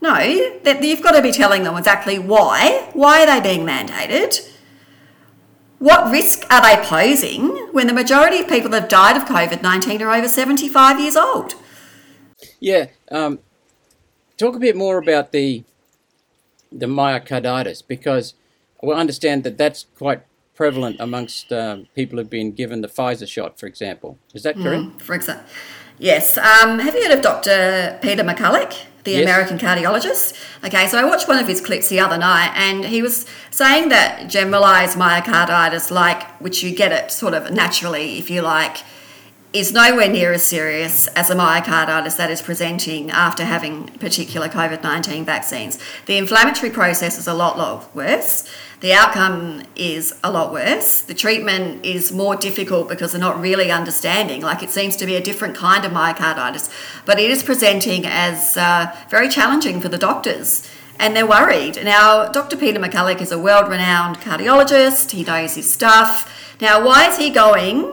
[0.00, 2.90] No, that you've got to be telling them exactly why.
[2.92, 4.48] Why are they being mandated?
[5.78, 9.62] What risk are they posing when the majority of people that have died of COVID
[9.62, 11.54] 19 are over 75 years old?
[12.58, 12.86] Yeah.
[13.10, 13.38] Um,
[14.36, 15.64] talk a bit more about the
[16.70, 18.34] the myocarditis because
[18.82, 20.22] we understand that that's quite
[20.54, 24.18] prevalent amongst um, people who've been given the Pfizer shot, for example.
[24.34, 24.82] Is that correct?
[24.82, 25.46] Mm, for example,
[25.98, 26.36] yes.
[26.36, 27.98] Um, have you heard of Dr.
[28.02, 28.76] Peter McCullough?
[29.08, 29.22] The yes.
[29.22, 30.34] American cardiologist.
[30.64, 33.88] Okay, so I watched one of his clips the other night, and he was saying
[33.88, 38.78] that generalized myocarditis, like which you get it sort of naturally, if you like,
[39.52, 44.82] is nowhere near as serious as a myocarditis that is presenting after having particular COVID
[44.82, 45.78] 19 vaccines.
[46.06, 48.48] The inflammatory process is a lot, lot worse.
[48.80, 51.00] The outcome is a lot worse.
[51.00, 54.40] The treatment is more difficult because they're not really understanding.
[54.40, 56.70] Like it seems to be a different kind of myocarditis,
[57.04, 60.68] but it is presenting as uh, very challenging for the doctors
[61.00, 61.82] and they're worried.
[61.82, 62.56] Now, Dr.
[62.56, 66.56] Peter McCullough is a world renowned cardiologist, he knows his stuff.
[66.60, 67.92] Now, why is he going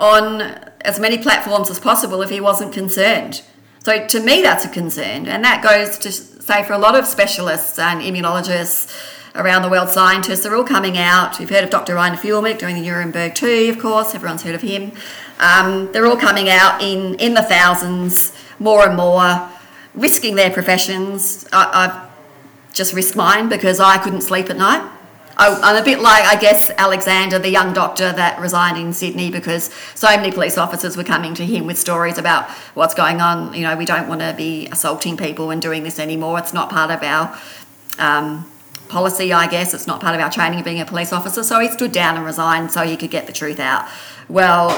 [0.00, 0.40] on
[0.82, 3.42] as many platforms as possible if he wasn't concerned?
[3.80, 5.26] So, to me, that's a concern.
[5.26, 8.92] And that goes to say for a lot of specialists and immunologists
[9.34, 11.38] around the world, scientists, they're all coming out.
[11.38, 11.94] We've heard of Dr.
[11.94, 14.92] Rainer Fuellmich doing the Nuremberg 2, of course, everyone's heard of him.
[15.40, 19.48] Um, they're all coming out in, in the thousands, more and more,
[19.94, 21.46] risking their professions.
[21.52, 24.88] I, I've just risked mine because I couldn't sleep at night.
[25.36, 29.32] I, am a bit like, I guess, Alexander, the young doctor that resigned in Sydney
[29.32, 33.52] because so many police officers were coming to him with stories about what's going on.
[33.52, 36.38] You know, we don't want to be assaulting people and doing this anymore.
[36.38, 37.36] It's not part of our
[37.98, 38.48] um,
[38.94, 39.74] policy, I guess.
[39.74, 41.42] It's not part of our training of being a police officer.
[41.42, 43.88] So he stood down and resigned so he could get the truth out.
[44.28, 44.68] Well,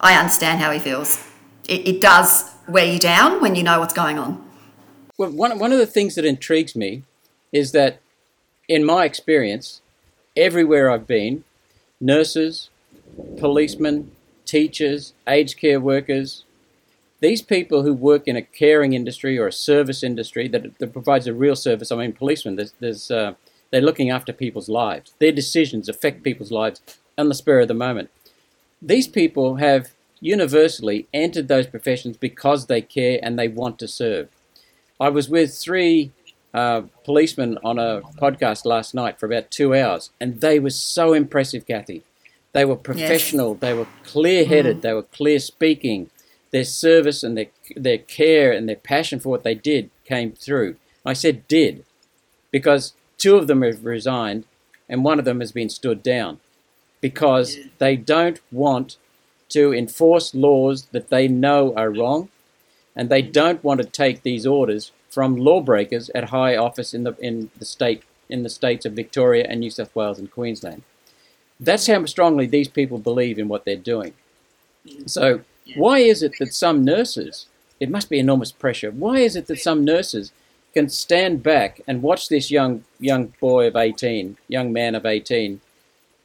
[0.00, 1.22] I understand how he feels.
[1.68, 4.48] It, it does wear you down when you know what's going on.
[5.18, 7.02] Well, one, one of the things that intrigues me
[7.52, 8.00] is that,
[8.68, 9.82] in my experience,
[10.36, 11.42] everywhere I've been,
[12.00, 12.70] nurses,
[13.38, 14.12] policemen,
[14.46, 16.44] teachers, aged care workers,
[17.20, 21.26] these people who work in a caring industry or a service industry that, that provides
[21.26, 23.34] a real service, I mean, policemen, there's, there's, uh,
[23.70, 25.12] they're looking after people's lives.
[25.18, 26.80] Their decisions affect people's lives
[27.16, 28.10] on the spur of the moment
[28.82, 34.28] these people have universally entered those professions because they care and they want to serve.
[34.98, 36.12] I was with three
[36.52, 41.12] uh, policemen on a podcast last night for about two hours, and they were so
[41.12, 42.02] impressive, Cathy.
[42.52, 43.60] They were professional, yes.
[43.60, 44.80] they were clear headed, mm.
[44.82, 46.10] they were clear speaking.
[46.50, 50.76] Their service and their, their care and their passion for what they did came through.
[51.04, 51.84] I said did
[52.50, 54.44] because two of them have resigned
[54.88, 56.40] and one of them has been stood down
[57.00, 58.96] because they don't want
[59.50, 62.28] to enforce laws that they know are wrong,
[62.96, 67.16] and they don't want to take these orders from lawbreakers at high office in the
[67.18, 70.82] in the state in the states of Victoria and New South Wales and Queensland.
[71.58, 74.14] That's how strongly these people believe in what they're doing.
[75.06, 75.40] So,
[75.76, 77.46] why is it that some nurses,
[77.78, 80.32] it must be enormous pressure, why is it that some nurses
[80.74, 85.60] can stand back and watch this young young boy of 18, young man of 18,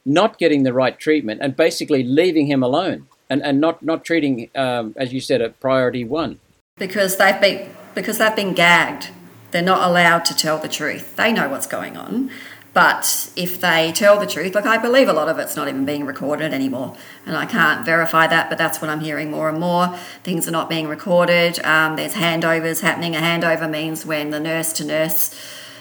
[0.06, 4.50] not getting the right treatment and basically leaving him alone and, and not, not treating,
[4.56, 6.40] um, as you said, a priority one.
[6.78, 9.10] Because they've been because they've been gagged.
[9.52, 11.16] They're not allowed to tell the truth.
[11.16, 12.30] They know what's going on.
[12.76, 15.86] But if they tell the truth, like I believe a lot of it's not even
[15.86, 19.58] being recorded anymore, and I can't verify that, but that's what I'm hearing more and
[19.58, 19.98] more.
[20.26, 21.58] Things are not being recorded.
[21.64, 23.16] Um, there's handovers happening.
[23.16, 25.34] A handover means when the nurse to nurse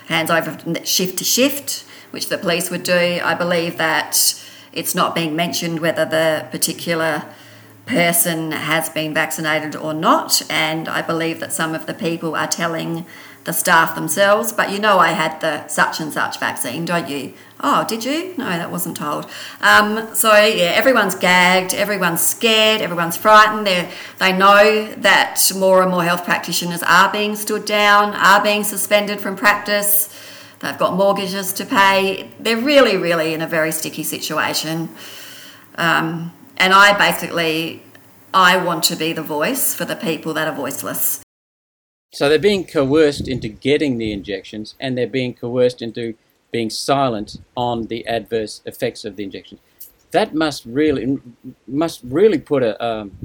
[0.07, 3.21] hands over shift to shift which the police would do.
[3.25, 4.41] I believe that
[4.73, 7.25] it's not being mentioned whether the particular
[7.87, 12.47] person has been vaccinated or not, and I believe that some of the people are
[12.47, 13.05] telling
[13.45, 17.35] the staff themselves, but you know I had the such and such vaccine, don't you?
[17.61, 18.35] Oh, did you?
[18.39, 19.31] No, that wasn't told.
[19.61, 23.67] Um, so yeah, everyone's gagged, everyone's scared, everyone's frightened.
[23.67, 28.65] They they know that more and more health practitioners are being stood down, are being
[28.65, 30.09] suspended from practice.
[30.61, 32.31] They've got mortgages to pay.
[32.41, 34.89] They're really, really in a very sticky situation.
[35.75, 37.83] Um, and I basically,
[38.33, 41.24] I want to be the voice for the people that are voiceless.
[42.15, 46.15] So they're being coerced into getting the injections, and they're being coerced into
[46.51, 49.59] being silent on the adverse effects of the injection.
[50.13, 51.21] That must really
[51.67, 53.19] must really put a um,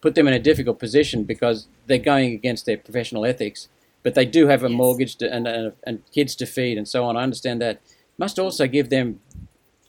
[0.00, 3.68] put them in a difficult position because they're going against their professional ethics
[4.02, 4.76] but they do have a yes.
[4.76, 7.16] mortgage to, and, and, and kids to feed and so on.
[7.16, 7.80] I understand that.
[8.18, 9.20] Must also give them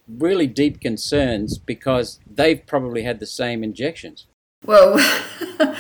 [0.08, 4.26] really deep concerns because they've probably had the same injections.
[4.66, 4.96] Well,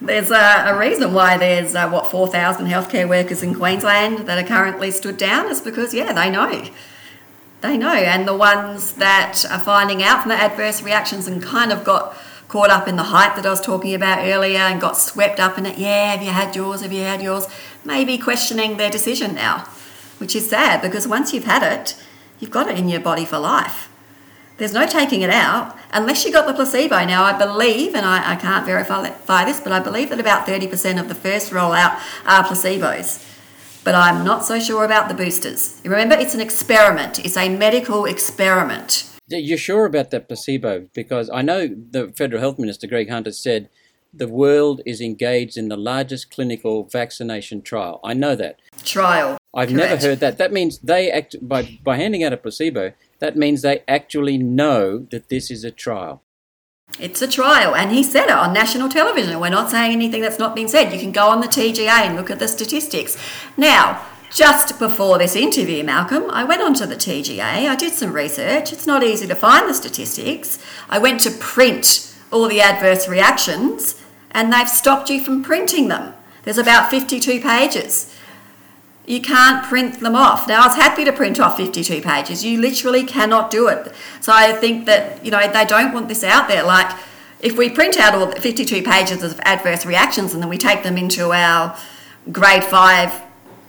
[0.00, 4.46] there's a, a, reason why there's uh, what 4,000 healthcare workers in Queensland that are
[4.46, 5.46] currently stood down.
[5.50, 6.64] Is because yeah, they know,
[7.62, 11.72] they know, and the ones that are finding out from the adverse reactions and kind
[11.72, 12.14] of got
[12.48, 15.58] caught up in the hype that I was talking about earlier and got swept up
[15.58, 15.78] in it.
[15.78, 16.82] Yeah, have you had yours?
[16.82, 17.46] Have you had yours?
[17.84, 19.66] Maybe questioning their decision now,
[20.18, 22.00] which is sad because once you've had it,
[22.38, 23.85] you've got it in your body for life.
[24.58, 27.04] There's no taking it out unless you got the placebo.
[27.04, 30.98] Now, I believe, and I, I can't verify this, but I believe that about 30%
[30.98, 33.22] of the first rollout are placebos.
[33.84, 35.80] But I'm not so sure about the boosters.
[35.84, 39.12] Remember, it's an experiment, it's a medical experiment.
[39.28, 40.88] You're sure about that placebo?
[40.94, 43.68] Because I know the Federal Health Minister, Greg Hunter, said
[44.14, 48.00] the world is engaged in the largest clinical vaccination trial.
[48.02, 48.60] I know that.
[48.84, 49.36] Trial.
[49.54, 49.90] I've Correct.
[49.90, 50.38] never heard that.
[50.38, 52.92] That means they act by by handing out a placebo.
[53.18, 56.22] That means they actually know that this is a trial.
[57.00, 59.40] It's a trial, and he said it on national television.
[59.40, 60.92] We're not saying anything that's not been said.
[60.92, 63.18] You can go on the TGA and look at the statistics.
[63.56, 67.40] Now, just before this interview, Malcolm, I went onto the TGA.
[67.40, 68.72] I did some research.
[68.72, 70.58] It's not easy to find the statistics.
[70.88, 76.14] I went to print all the adverse reactions, and they've stopped you from printing them.
[76.44, 78.15] There's about 52 pages.
[79.06, 80.48] You can't print them off.
[80.48, 82.44] Now, I was happy to print off 52 pages.
[82.44, 83.94] You literally cannot do it.
[84.20, 86.64] So I think that, you know, they don't want this out there.
[86.64, 86.96] Like,
[87.40, 90.96] if we print out all 52 pages of adverse reactions and then we take them
[90.96, 91.78] into our
[92.32, 93.22] grade five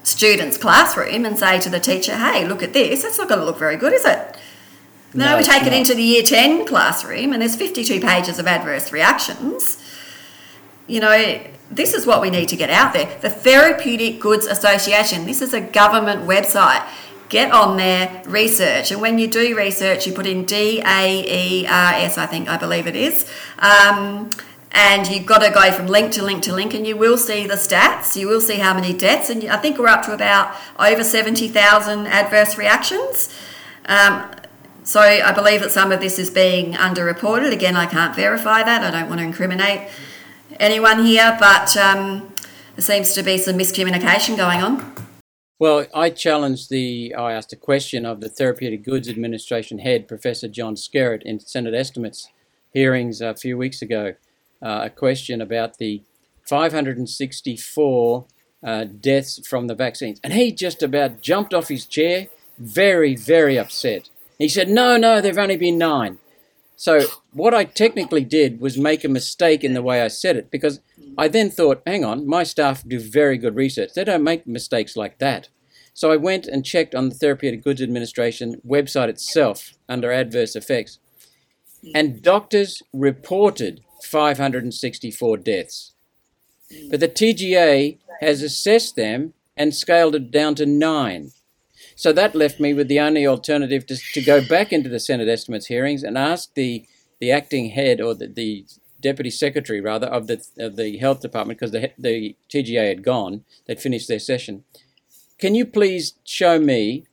[0.04, 3.46] student's classroom and say to the teacher, hey, look at this, that's not going to
[3.46, 4.38] look very good, is it?
[5.14, 8.48] No, no we take it into the year 10 classroom and there's 52 pages of
[8.48, 9.84] adverse reactions.
[10.88, 13.18] You know, this is what we need to get out there.
[13.22, 16.88] The Therapeutic Goods Association, this is a government website.
[17.30, 21.68] Get on there, research, and when you do research, you put in D A E
[21.68, 23.30] R S, I think, I believe it is.
[23.60, 24.30] Um,
[24.72, 27.46] and you've got to go from link to link to link, and you will see
[27.46, 28.16] the stats.
[28.16, 32.08] You will see how many deaths, and I think we're up to about over 70,000
[32.08, 33.34] adverse reactions.
[33.88, 34.32] Um,
[34.84, 37.52] so I believe that some of this is being underreported.
[37.52, 38.84] Again, I can't verify that.
[38.86, 39.90] I don't want to incriminate
[40.60, 42.34] anyone here, but um,
[42.76, 44.94] there seems to be some miscommunication going on.
[45.60, 50.48] Well, I challenged the, I asked a question of the Therapeutic Goods Administration head, Professor
[50.48, 52.30] John Skerritt, in Senate estimates
[52.72, 54.14] hearings a few weeks ago,
[54.62, 56.04] uh, a question about the
[56.44, 58.26] 564
[58.64, 60.20] uh, deaths from the vaccines.
[60.24, 62.28] And he just about jumped off his chair,
[62.60, 64.10] very, very upset.
[64.38, 66.20] He said, No, no, there have only been nine.
[66.78, 70.52] So what I technically did was make a mistake in the way I said it
[70.52, 70.80] because
[71.18, 73.94] I then thought, hang on, my staff do very good research.
[73.96, 75.50] They don't make mistakes like that.
[75.96, 81.00] So I went and checked on the Therapeutic Goods Administration website itself under adverse effects.
[81.96, 85.94] And doctors reported 564 deaths.
[86.92, 91.32] But the TGA has assessed them and scaled it down to nine.
[91.98, 95.28] So that left me with the only alternative to, to go back into the Senate
[95.28, 96.86] estimates hearings and ask the,
[97.20, 98.68] the acting head or the, the
[99.02, 103.44] deputy secretary rather of the of the health department because the the TGA had gone,
[103.66, 104.64] they'd finished their session.
[105.40, 107.08] Can you please show me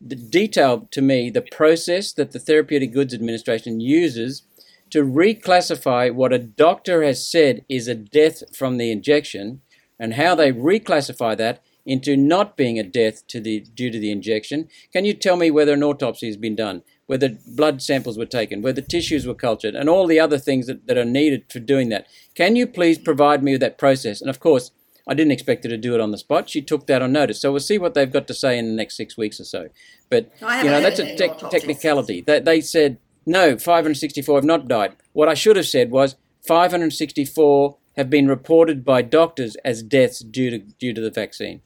[0.00, 4.44] the detail to me the process that the Therapeutic Goods Administration uses
[4.88, 9.60] to reclassify what a doctor has said is a death from the injection
[9.98, 14.10] and how they reclassify that into not being a death to the, due to the
[14.10, 14.68] injection.
[14.92, 18.62] Can you tell me whether an autopsy has been done, whether blood samples were taken,
[18.62, 21.88] whether tissues were cultured, and all the other things that, that are needed for doing
[21.88, 22.06] that?
[22.34, 24.20] Can you please provide me with that process?
[24.20, 24.70] And of course,
[25.08, 26.48] I didn't expect her to do it on the spot.
[26.48, 27.40] She took that on notice.
[27.40, 29.68] So we'll see what they've got to say in the next six weeks or so.
[30.08, 32.20] But, you know, that's a te- technicality.
[32.20, 34.96] They, they said, no, 564 have not died.
[35.12, 36.16] What I should have said was
[36.46, 41.62] 564 have been reported by doctors as deaths due to, due to the vaccine.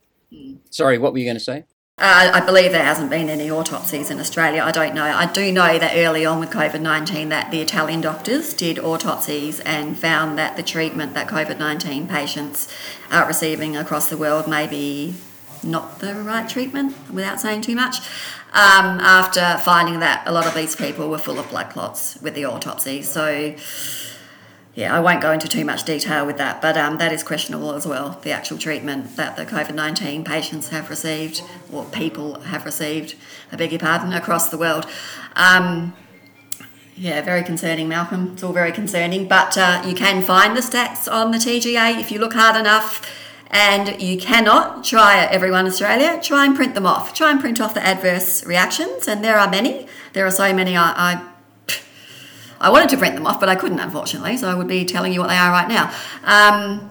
[0.71, 1.65] Sorry, what were you going to say?
[1.97, 4.63] Uh, I believe there hasn't been any autopsies in Australia.
[4.65, 5.05] I don't know.
[5.05, 9.61] I do know that early on with COVID 19 that the Italian doctors did autopsies
[9.61, 12.67] and found that the treatment that COVID 19 patients
[13.13, 15.15] are receiving across the world may be
[15.63, 17.99] not the right treatment, without saying too much,
[18.53, 22.35] um, after finding that a lot of these people were full of blood clots with
[22.35, 23.03] the autopsy.
[23.03, 23.55] So
[24.75, 27.75] yeah, I won't go into too much detail with that, but um, that is questionable
[27.75, 28.19] as well.
[28.23, 33.15] The actual treatment that the COVID 19 patients have received, or people have received,
[33.53, 34.87] I beg your pardon, across the world.
[35.37, 35.95] Um,
[36.97, 38.33] yeah, very concerning, Malcolm.
[38.33, 42.11] It's all very concerning, but uh, you can find the stats on the TGA if
[42.11, 43.21] you look hard enough.
[43.51, 46.19] And you cannot try it, everyone Australia.
[46.21, 47.15] Try and print them off.
[47.15, 49.87] Try and print off the adverse reactions, and there are many.
[50.13, 50.77] There are so many.
[50.77, 51.34] I, I
[52.65, 54.39] I wanted to print them off, but I couldn't, unfortunately.
[54.39, 55.95] So I would be telling you what they are right now.
[56.25, 56.91] Um,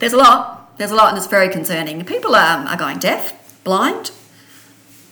[0.00, 0.76] there's a lot.
[0.76, 2.04] There's a lot, and it's very concerning.
[2.04, 4.10] People are, are going deaf, blind.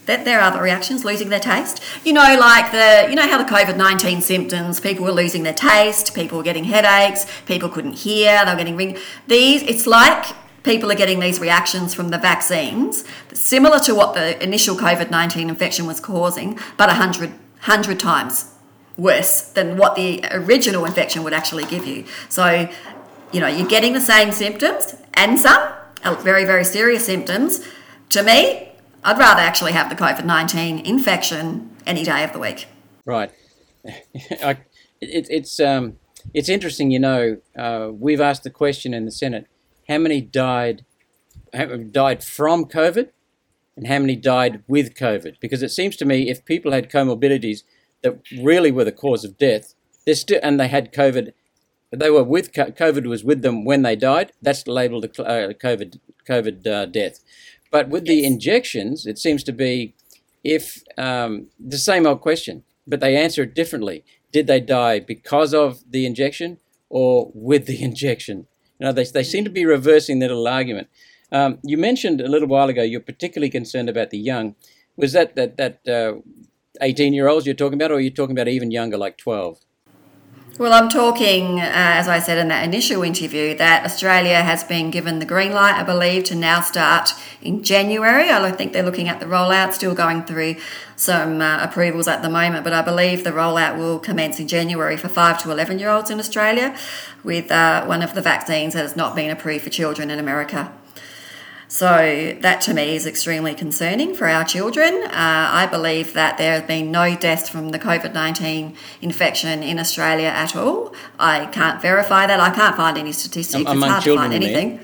[0.05, 1.83] That there are other reactions, losing their taste.
[2.05, 5.55] You know, like the, you know how the COVID 19 symptoms, people were losing their
[5.55, 8.99] taste, people were getting headaches, people couldn't hear, they were getting ring.
[9.29, 14.43] These, it's like people are getting these reactions from the vaccines, similar to what the
[14.43, 18.53] initial COVID 19 infection was causing, but 100, 100 times
[19.01, 22.05] worse than what the original infection would actually give you.
[22.28, 22.68] So,
[23.32, 25.72] you know, you're getting the same symptoms and some
[26.05, 27.66] uh, very, very serious symptoms.
[28.11, 28.72] To me,
[29.03, 32.66] I'd rather actually have the COVID 19 infection any day of the week.
[33.07, 33.30] Right.
[33.84, 34.66] it,
[35.01, 35.96] it's, um,
[36.34, 39.46] it's interesting, you know, uh, we've asked the question in the Senate
[39.88, 40.84] how many died,
[41.53, 43.09] died from COVID
[43.76, 45.40] and how many died with COVID?
[45.40, 47.62] Because it seems to me if people had comorbidities,
[48.03, 49.74] that really were the cause of death.
[50.07, 51.32] They're still, and they had COVID.
[51.92, 54.32] They were with COVID was with them when they died.
[54.40, 55.98] That's labelled a uh, COVID
[56.28, 57.20] COVID uh, death.
[57.70, 59.94] But with the injections, it seems to be
[60.42, 64.05] if um, the same old question, but they answer it differently.
[64.32, 68.46] Did they die because of the injection or with the injection?
[68.78, 70.88] You know, they, they seem to be reversing their little argument.
[71.32, 74.57] Um, you mentioned a little while ago you're particularly concerned about the young.
[74.96, 76.20] Was that that that uh,
[76.81, 79.61] 18 year olds you're talking about, or are you talking about even younger, like 12?
[80.61, 84.91] Well, I'm talking, uh, as I said in that initial interview, that Australia has been
[84.91, 88.29] given the green light, I believe, to now start in January.
[88.29, 90.57] I think they're looking at the rollout, still going through
[90.97, 94.99] some uh, approvals at the moment, but I believe the rollout will commence in January
[94.99, 96.77] for 5 to 11 year olds in Australia
[97.25, 100.71] with uh, one of the vaccines that has not been approved for children in America.
[101.71, 105.05] So that to me is extremely concerning for our children.
[105.05, 109.79] Uh, I believe that there have been no deaths from the COVID 19 infection in
[109.79, 110.93] Australia at all.
[111.16, 112.41] I can't verify that.
[112.41, 113.71] I can't find any statistics.
[113.71, 114.81] Am- it's hard to find anything.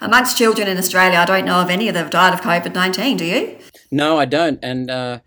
[0.00, 2.74] Amongst children in Australia, I don't know of any of that have died of COVID
[2.74, 3.58] 19, do you?
[3.90, 4.60] No, I don't.
[4.62, 5.18] And uh,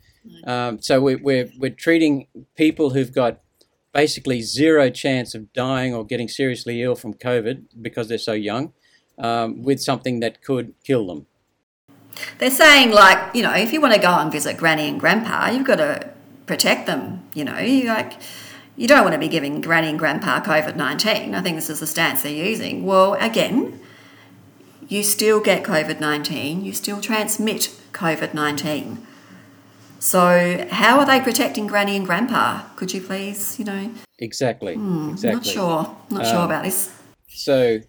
[0.47, 3.41] um, so we, we're we're treating people who've got
[3.93, 8.71] basically zero chance of dying or getting seriously ill from COVID because they're so young,
[9.17, 11.25] um, with something that could kill them.
[12.37, 15.49] They're saying, like, you know, if you want to go and visit granny and grandpa,
[15.49, 16.09] you've got to
[16.45, 17.23] protect them.
[17.33, 18.13] You know, you like,
[18.75, 21.33] you don't want to be giving granny and grandpa COVID 19.
[21.33, 22.85] I think this is the stance they're using.
[22.85, 23.79] Well, again,
[24.87, 29.07] you still get COVID 19, you still transmit COVID 19.
[29.99, 32.63] So, how are they protecting granny and grandpa?
[32.75, 33.89] Could you please, you know,
[34.19, 34.73] Exactly.
[34.73, 35.35] I'm exactly.
[35.35, 36.91] not sure, not sure Um, about this.
[37.29, 37.79] So,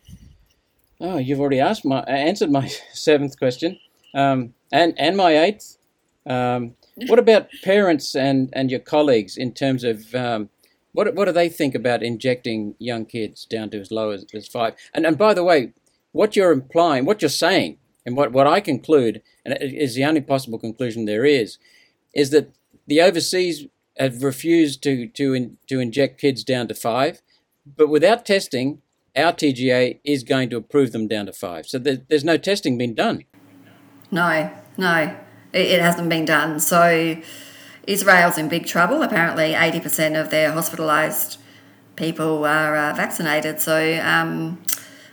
[1.05, 3.79] oh, you've already asked my answered my seventh question,
[4.15, 5.79] um, and and my eighth.
[6.27, 6.75] Um,
[7.09, 10.49] what about parents and, and your colleagues in terms of um,
[10.93, 14.49] what what do they think about injecting young kids down to as low as, as
[14.49, 14.75] five?
[14.95, 15.73] And and by the way,
[16.13, 20.05] what you're implying, what you're saying, and what, what I conclude, and it is the
[20.05, 21.59] only possible conclusion there is,
[22.15, 22.51] is that
[22.87, 23.67] the overseas
[23.99, 27.21] have refused to to in, to inject kids down to five,
[27.67, 28.81] but without testing,
[29.17, 31.67] our TGA is going to approve them down to five.
[31.67, 33.25] So there, there's no testing being done.
[34.11, 35.17] No, no,
[35.53, 36.61] it, it hasn't been done.
[36.61, 37.21] So
[37.87, 39.03] Israel's in big trouble.
[39.03, 41.39] Apparently, 80% of their hospitalised
[41.97, 43.61] people are uh, vaccinated.
[43.61, 44.63] So um,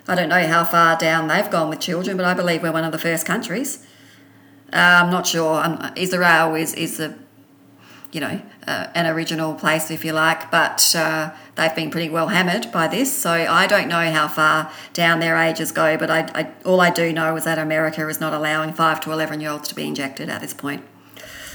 [0.07, 2.83] I don't know how far down they've gone with children, but I believe we're one
[2.83, 3.85] of the first countries.
[4.73, 5.63] Uh, I'm not sure.
[5.63, 7.17] Um, Israel is, is a
[8.11, 12.27] you know, uh, an original place, if you like, but uh, they've been pretty well
[12.27, 13.11] hammered by this.
[13.11, 16.89] So I don't know how far down their ages go, but I, I, all I
[16.89, 19.87] do know is that America is not allowing 5 to 11 year olds to be
[19.87, 20.83] injected at this point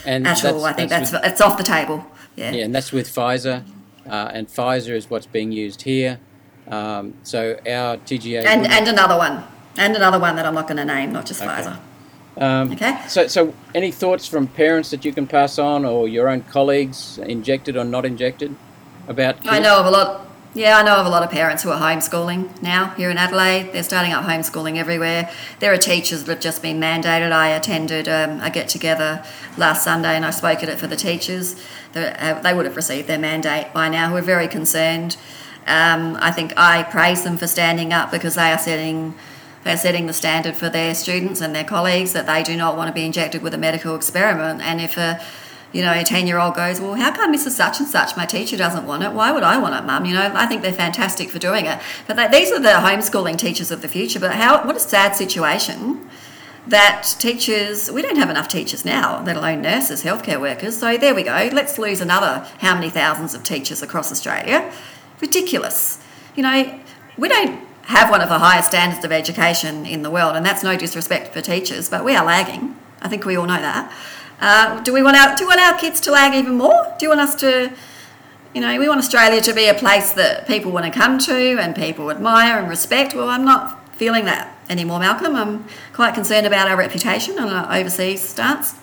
[0.04, 0.64] And at all.
[0.64, 2.06] I think that's, with, it's off the table.
[2.36, 2.52] Yeah.
[2.52, 3.64] yeah, and that's with Pfizer,
[4.08, 6.20] uh, and Pfizer is what's being used here.
[6.68, 9.44] Um, so our TGA And, and another one.
[9.78, 11.50] And another one that I'm not going to name, not just Okay.
[11.50, 11.78] Pfizer.
[12.38, 12.98] Um, Okay.
[13.08, 17.18] So, so any thoughts from parents that you can pass on, or your own colleagues,
[17.18, 18.54] injected or not injected,
[19.08, 19.36] about?
[19.46, 20.26] I know of a lot.
[20.54, 23.72] Yeah, I know of a lot of parents who are homeschooling now here in Adelaide.
[23.74, 25.30] They're starting up homeschooling everywhere.
[25.60, 27.30] There are teachers that have just been mandated.
[27.30, 29.22] I attended um, a get together
[29.58, 31.62] last Sunday and I spoke at it for the teachers.
[31.92, 35.18] They, uh, they would have received their mandate by now, who are very concerned.
[35.66, 39.14] Um, I think I praise them for standing up because they are setting
[39.66, 42.88] they're setting the standard for their students and their colleagues that they do not want
[42.88, 44.62] to be injected with a medical experiment.
[44.62, 45.20] And if a
[45.72, 47.50] you know, a 10 year old goes, Well, how come Mrs.
[47.50, 49.12] Such and Such, my teacher, doesn't want it?
[49.12, 50.06] Why would I want it, mum?
[50.06, 51.78] You know, I think they're fantastic for doing it.
[52.06, 54.18] But they, these are the homeschooling teachers of the future.
[54.18, 56.08] But how, what a sad situation
[56.66, 60.78] that teachers, we don't have enough teachers now, let alone nurses, healthcare workers.
[60.78, 61.50] So there we go.
[61.52, 64.72] Let's lose another how many thousands of teachers across Australia.
[65.20, 66.02] Ridiculous.
[66.34, 66.80] You know,
[67.18, 70.62] we don't have one of the highest standards of education in the world, and that's
[70.62, 72.76] no disrespect for teachers, but we are lagging.
[73.00, 73.92] I think we all know that.
[74.40, 76.94] Uh, do we want our do we want our kids to lag even more?
[76.98, 77.72] Do you want us to,
[78.54, 81.58] you know, we want Australia to be a place that people want to come to
[81.58, 83.14] and people admire and respect?
[83.14, 85.36] Well, I'm not feeling that anymore, Malcolm.
[85.36, 85.64] I'm
[85.94, 88.74] quite concerned about our reputation and our overseas stance.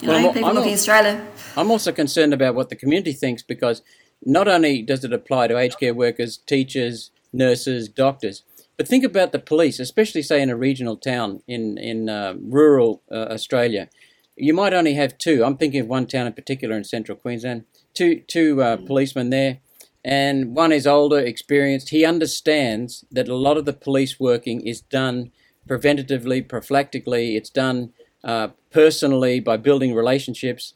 [0.00, 1.26] You Well, know, I'm- people I'm look at Australia.
[1.56, 3.82] I'm also concerned about what the community thinks because
[4.24, 8.42] not only does it apply to aged care workers, teachers, nurses, doctors,
[8.76, 13.02] but think about the police, especially say in a regional town in in uh, rural
[13.10, 13.88] uh, Australia.
[14.36, 15.44] You might only have two.
[15.44, 17.64] I'm thinking of one town in particular in central Queensland.
[17.92, 19.58] Two two uh, policemen there,
[20.04, 21.90] and one is older, experienced.
[21.90, 25.32] He understands that a lot of the police working is done
[25.68, 27.36] preventatively, prophylactically.
[27.36, 27.92] It's done
[28.24, 30.74] uh, personally by building relationships.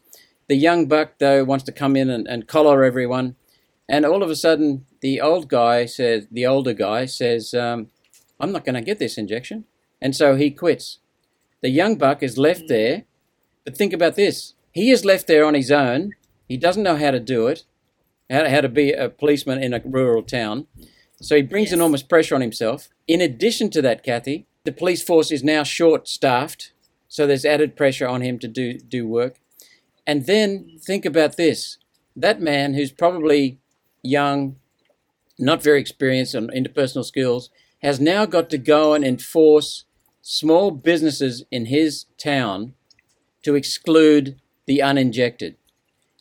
[0.48, 3.36] The young buck, though, wants to come in and, and collar everyone.
[3.88, 7.88] And all of a sudden, the old guy says, the older guy says, um,
[8.40, 9.64] I'm not going to get this injection.
[10.00, 10.98] And so he quits.
[11.61, 13.05] The young buck is left there,
[13.64, 16.14] but think about this: he is left there on his own.
[16.48, 17.64] He doesn't know how to do it,
[18.28, 20.66] how, how to be a policeman in a rural town.
[21.20, 21.74] So he brings Yes.
[21.74, 22.88] enormous pressure on himself.
[23.07, 26.72] In addition to that, Cathy, the police force is now short-staffed,
[27.07, 29.36] so there's added pressure on him to do do work.
[30.05, 31.78] And then think about this:
[32.16, 33.61] that man who's probably
[34.03, 34.57] young,
[35.39, 37.51] not very experienced on interpersonal skills,
[37.83, 39.85] has now got to go and enforce
[40.20, 42.74] small businesses in his town
[43.43, 45.57] to exclude the uninjected.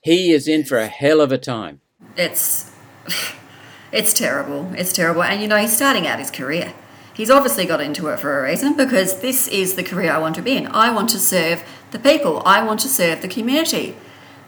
[0.02, 1.82] He is in for a hell of a time.
[2.18, 2.72] It's
[3.92, 4.72] it's terrible.
[4.76, 5.24] It's terrible.
[5.24, 6.74] And you know, he's starting out his career.
[7.14, 10.36] He's obviously got into it for a reason because this is the career I want
[10.36, 10.68] to be in.
[10.68, 12.42] I want to serve the people.
[12.46, 13.96] I want to serve the community.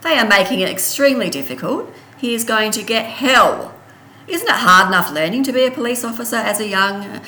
[0.01, 1.93] They are making it extremely difficult.
[2.17, 3.75] He is going to get hell.
[4.27, 7.21] Isn't it hard enough learning to be a police officer as a young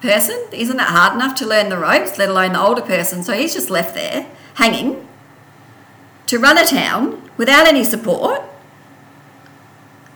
[0.00, 0.40] person?
[0.52, 3.22] Isn't it hard enough to learn the ropes, let alone the older person?
[3.22, 5.08] So he's just left there, hanging,
[6.26, 8.42] to run a town without any support.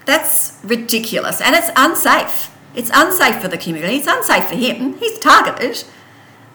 [0.06, 2.56] That's ridiculous and it's unsafe.
[2.74, 4.96] It's unsafe for the community, it's unsafe for him.
[4.98, 5.84] He's targeted.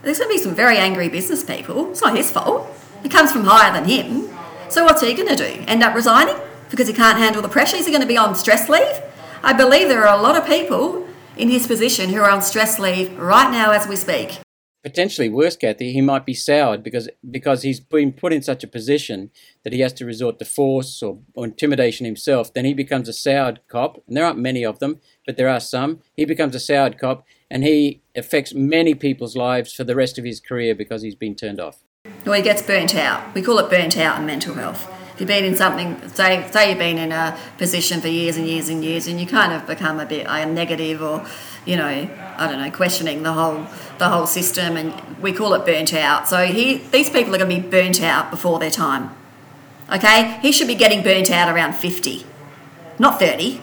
[0.02, 1.92] There's going to be some very angry business people.
[1.92, 2.70] It's not his fault.
[3.04, 4.30] It comes from higher than him.
[4.70, 5.64] So what's he going to do?
[5.68, 6.36] End up resigning
[6.70, 7.78] because he can't handle the pressure?
[7.78, 9.02] Is he going to be on stress leave?
[9.46, 12.80] I believe there are a lot of people in his position who are on stress
[12.80, 14.40] leave right now as we speak.
[14.82, 18.68] Potentially worse, Cathy, he might be soured because because he's been put in such a
[18.68, 19.30] position
[19.64, 22.56] that he has to resort to force or, or intimidation himself.
[22.56, 25.60] Then he becomes a soured cop, and there aren't many of them, but there are
[25.60, 26.00] some.
[26.16, 30.26] He becomes a soured cop, and he affects many people's lives for the rest of
[30.26, 31.84] his career because he's been turned off.
[32.26, 33.36] Or he gets burnt out.
[33.36, 34.92] We call it burnt out in mental health.
[35.16, 38.46] If you've been in something, say, say you've been in a position for years and
[38.46, 41.26] years and years, and you kind of become a bit uh, negative, or
[41.66, 43.66] you know, I don't know, questioning the whole
[43.98, 46.28] the whole system, and we call it burnt out.
[46.28, 49.16] So he, these people are going to be burnt out before their time.
[49.90, 52.26] Okay, he should be getting burnt out around fifty,
[53.00, 53.62] not thirty.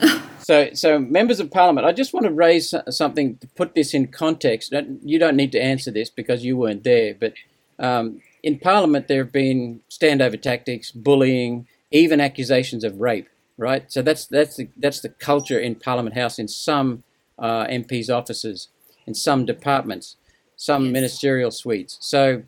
[0.42, 4.08] So, so members of parliament, I just want to raise something to put this in
[4.08, 4.74] context.
[5.04, 7.34] You don't need to answer this because you weren't there, but
[7.78, 13.28] um, in parliament there have been standover tactics, bullying, even accusations of rape.
[13.58, 13.90] Right.
[13.92, 17.04] So that's that's the, that's the culture in Parliament House in some
[17.38, 18.68] uh, MPs' offices,
[19.06, 20.16] in some departments,
[20.56, 20.92] some Yes.
[20.92, 21.98] ministerial suites.
[22.00, 22.44] So,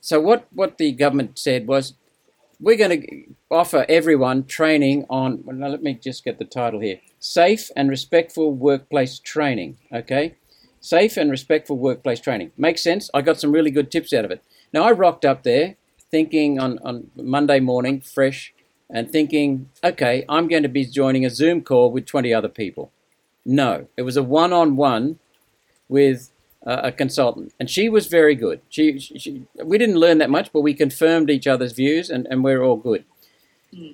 [0.00, 1.94] so what what the government said was
[2.60, 5.42] we're going to offer everyone training on.
[5.44, 9.78] Well, now let me just get the title here: safe and respectful workplace training.
[9.92, 10.36] Okay,
[10.80, 13.10] safe and respectful workplace training makes sense.
[13.14, 14.42] I got some really good tips out of it.
[14.74, 15.76] Now I rocked up there
[16.10, 18.52] thinking on on Monday morning, fresh,
[18.90, 22.90] and thinking, okay, I'm going to be joining a Zoom call with 20 other people.
[23.46, 25.20] No, it was a one-on-one
[25.88, 26.32] with
[26.66, 28.62] uh, a consultant, and she was very good.
[28.68, 32.26] She, she, she, we didn't learn that much, but we confirmed each other's views, and,
[32.28, 33.04] and we're all good.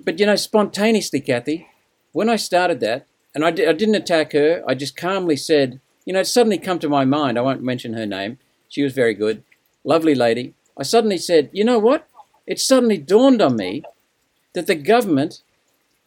[0.03, 1.67] But you know, spontaneously, Cathy,
[2.11, 3.05] when I started that,
[3.35, 6.79] and I, I didn't attack her, I just calmly said, you know, it suddenly come
[6.79, 7.37] to my mind.
[7.37, 8.39] I won't mention her name.
[8.67, 9.43] She was very good,
[9.83, 10.55] lovely lady.
[10.77, 12.07] I suddenly said, you know what?
[12.47, 13.83] It suddenly dawned on me
[14.53, 15.41] that the government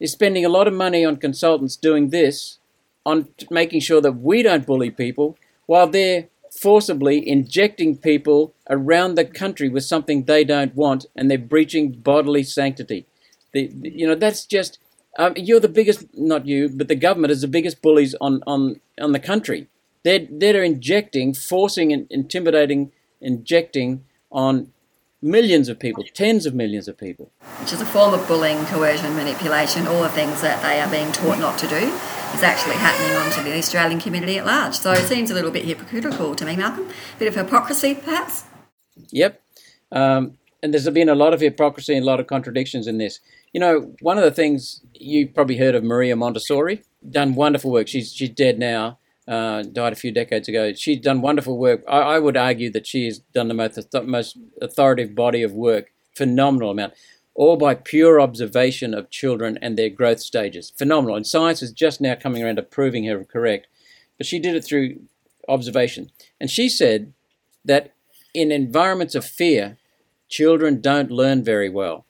[0.01, 2.59] is spending a lot of money on consultants doing this,
[3.07, 9.25] on making sure that we don't bully people, while they're forcibly injecting people around the
[9.25, 13.07] country with something they don't want, and they're breaching bodily sanctity.
[13.53, 14.79] The- you know, that's just
[15.19, 18.81] um, you're the biggest, not you, but the government is the biggest bullies on on
[19.01, 19.69] on the country.
[20.03, 24.05] They're they're injecting, forcing, and intimidating, injecting
[24.35, 24.73] on
[25.23, 27.31] millions of people, tens of millions of people.
[27.61, 31.11] which is a form of bullying, coercion, manipulation, all the things that they are being
[31.13, 34.75] taught not to do, is actually happening onto the Australian community at large.
[34.75, 36.89] So it seems a little bit hypocritical to me, Malcolm.
[36.89, 38.45] A bit of hypocrisy, perhaps.
[39.11, 39.41] Yep.
[39.93, 43.21] Um, and there's been a lot of hypocrisy and a lot of contradictions in this.
[43.53, 47.87] You know, one of the things you probably heard of Maria Montessori, done wonderful work.
[47.87, 50.73] She's she's dead now, uh, died a few decades ago.
[50.75, 51.83] She's done wonderful work.
[51.89, 55.93] I, I would argue that she has done the most most authoritative body of work,
[56.15, 56.95] phenomenal amount,
[57.35, 60.73] all by pure observation of children and their growth stages.
[60.77, 61.17] Phenomenal.
[61.17, 63.67] And science is just now coming around to proving her correct,
[64.19, 65.01] but she did it through
[65.49, 66.11] observation.
[66.41, 67.13] And she said
[67.65, 67.93] that
[68.35, 69.79] in environments of fear,
[70.29, 72.05] children don't learn very well.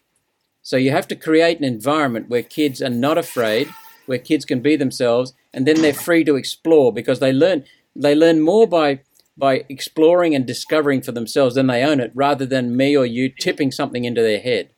[0.63, 3.69] So you have to create an environment where kids are not afraid,
[4.07, 7.65] where kids can be themselves, and then they're free to explore because they learn
[7.97, 9.01] they learn more by
[9.37, 13.29] by exploring and discovering for themselves than they own it, rather than me or you
[13.29, 14.71] tipping something into their head.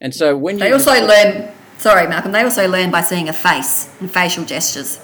[0.00, 3.32] And so when you They also learn, sorry, Malcolm, they also learn by seeing a
[3.32, 5.00] face and facial gestures,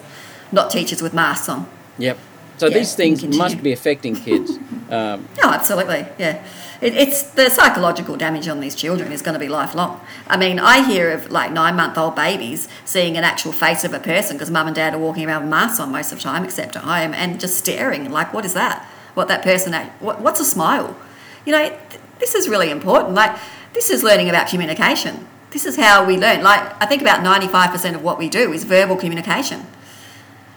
[0.52, 1.66] not teachers with masks on.
[1.98, 2.18] Yep.
[2.58, 4.58] So Yeah, these things must be affecting kids.
[4.90, 6.06] Um, Oh, absolutely.
[6.18, 6.44] Yeah.
[6.80, 10.00] It, it's the psychological damage on these children is going to be lifelong.
[10.26, 13.92] I mean, I hear of like nine month old babies seeing an actual face of
[13.92, 16.24] a person because mum and dad are walking around with masks on most of the
[16.24, 18.84] time, except at home, and just staring like, what is that?
[19.14, 20.96] What that person, what, what's a smile?
[21.44, 23.14] You know, th- this is really important.
[23.14, 23.38] Like,
[23.72, 25.26] this is learning about communication.
[25.50, 26.42] This is how we learn.
[26.42, 29.66] Like, I think about 95% of what we do is verbal communication.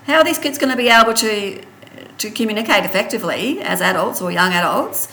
[0.05, 1.63] How are these kids going to be able to
[2.17, 5.07] to communicate effectively as adults or young adults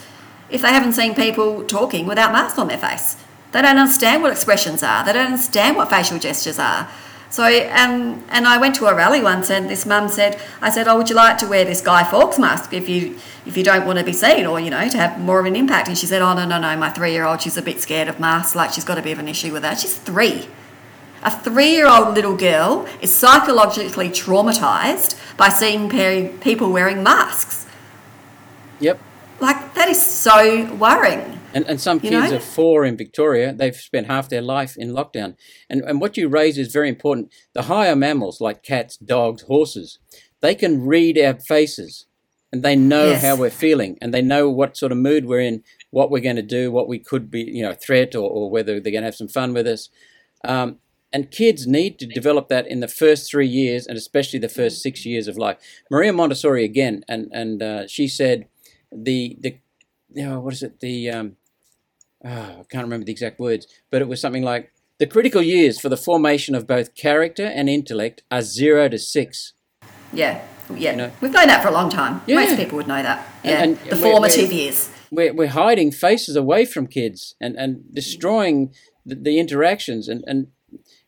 [0.55, 3.17] if they haven't seen people talking without masks on their face?
[3.51, 5.05] They don't understand what expressions are.
[5.05, 6.89] They don't understand what facial gestures are.
[7.29, 10.87] So, um, and I went to a rally once, and this mum said, "I said,
[10.87, 13.85] oh, would you like to wear this Guy Fawkes mask if you if you don't
[13.85, 16.05] want to be seen, or you know, to have more of an impact?" And she
[16.05, 16.77] said, "Oh, no, no, no.
[16.77, 18.55] My three year old, she's a bit scared of masks.
[18.55, 19.79] Like she's got a bit of an issue with that.
[19.79, 20.47] She's three.
[21.23, 27.65] A three year old little girl is psychologically traumatized by seeing pe- people wearing masks.
[28.79, 28.99] yep.
[29.39, 31.39] Like, that is so worrying.
[31.53, 32.37] And, and some You kids know?
[32.37, 33.53] are four in Victoria.
[33.53, 35.35] They've spent half their life in lockdown.
[35.69, 37.31] And, and what you raise is very important.
[37.53, 39.99] The higher mammals, like cats, dogs, horses,
[40.41, 42.05] they can read our faces
[42.51, 43.21] and they know Yes.
[43.23, 46.35] how we're feeling and they know what sort of mood we're in, what we're going
[46.35, 49.07] to do, what we could be, you know, threat or, or whether they're going to
[49.07, 49.89] have some fun with us.
[50.43, 50.79] Um,
[51.13, 54.81] and kids need to develop that in the first three years and especially the first
[54.81, 55.57] six years of life.
[55.89, 58.47] Maria Montessori again, and and uh, she said
[58.95, 59.57] the the
[60.13, 61.35] you know, what is it the um,
[62.23, 65.79] oh, I can't remember the exact words, but it was something like the critical years
[65.79, 69.53] for the formation of both character and intellect are zero to six.
[70.13, 70.41] Yeah,
[70.73, 70.91] yeah.
[70.91, 71.11] You know?
[71.19, 72.21] We've known that for a long time.
[72.27, 72.35] Yeah.
[72.37, 73.27] Most people would know that.
[73.43, 74.89] And- Yeah, and the we're- formative we're- years.
[75.11, 78.73] We're, we're hiding faces away from kids and, and destroying
[79.05, 80.07] the, the interactions.
[80.07, 80.47] And, and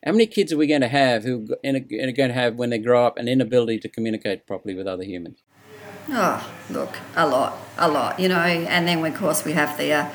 [0.07, 2.77] how many kids are we going to have who are going to have, when they
[2.77, 5.39] grow up, an inability to communicate properly with other humans?
[6.09, 8.37] Oh, look, a lot, a lot, you know.
[8.37, 10.09] And then, of course, we have the uh,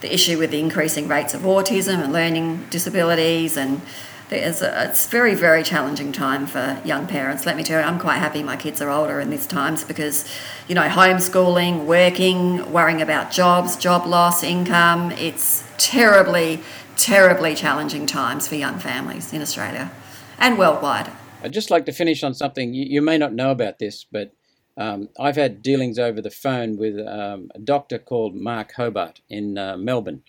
[0.00, 3.80] the issue with the increasing rates of autism and learning disabilities, and
[4.28, 7.46] there's a, it's very, very challenging time for young parents.
[7.46, 10.28] Let me tell you, I'm quite happy my kids are older in these times because,
[10.66, 15.12] you know, homeschooling, working, worrying about jobs, job loss, income.
[15.12, 16.60] It's terribly,
[16.98, 19.90] terribly challenging times for young families in Australia
[20.38, 21.10] and worldwide.
[21.42, 22.74] I'd just like to finish on something.
[22.74, 24.32] You, you may not know about this, but
[24.76, 29.56] um, I've had dealings over the phone with um, a doctor called Mark Hobart in
[29.56, 30.22] uh, Melbourne.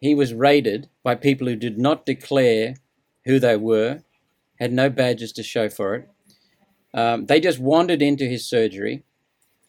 [0.00, 2.74] He was raided by people who did not declare
[3.24, 4.02] who they were,
[4.58, 6.08] had no badges to show for it.
[6.92, 9.04] Um, they just wandered into his surgery,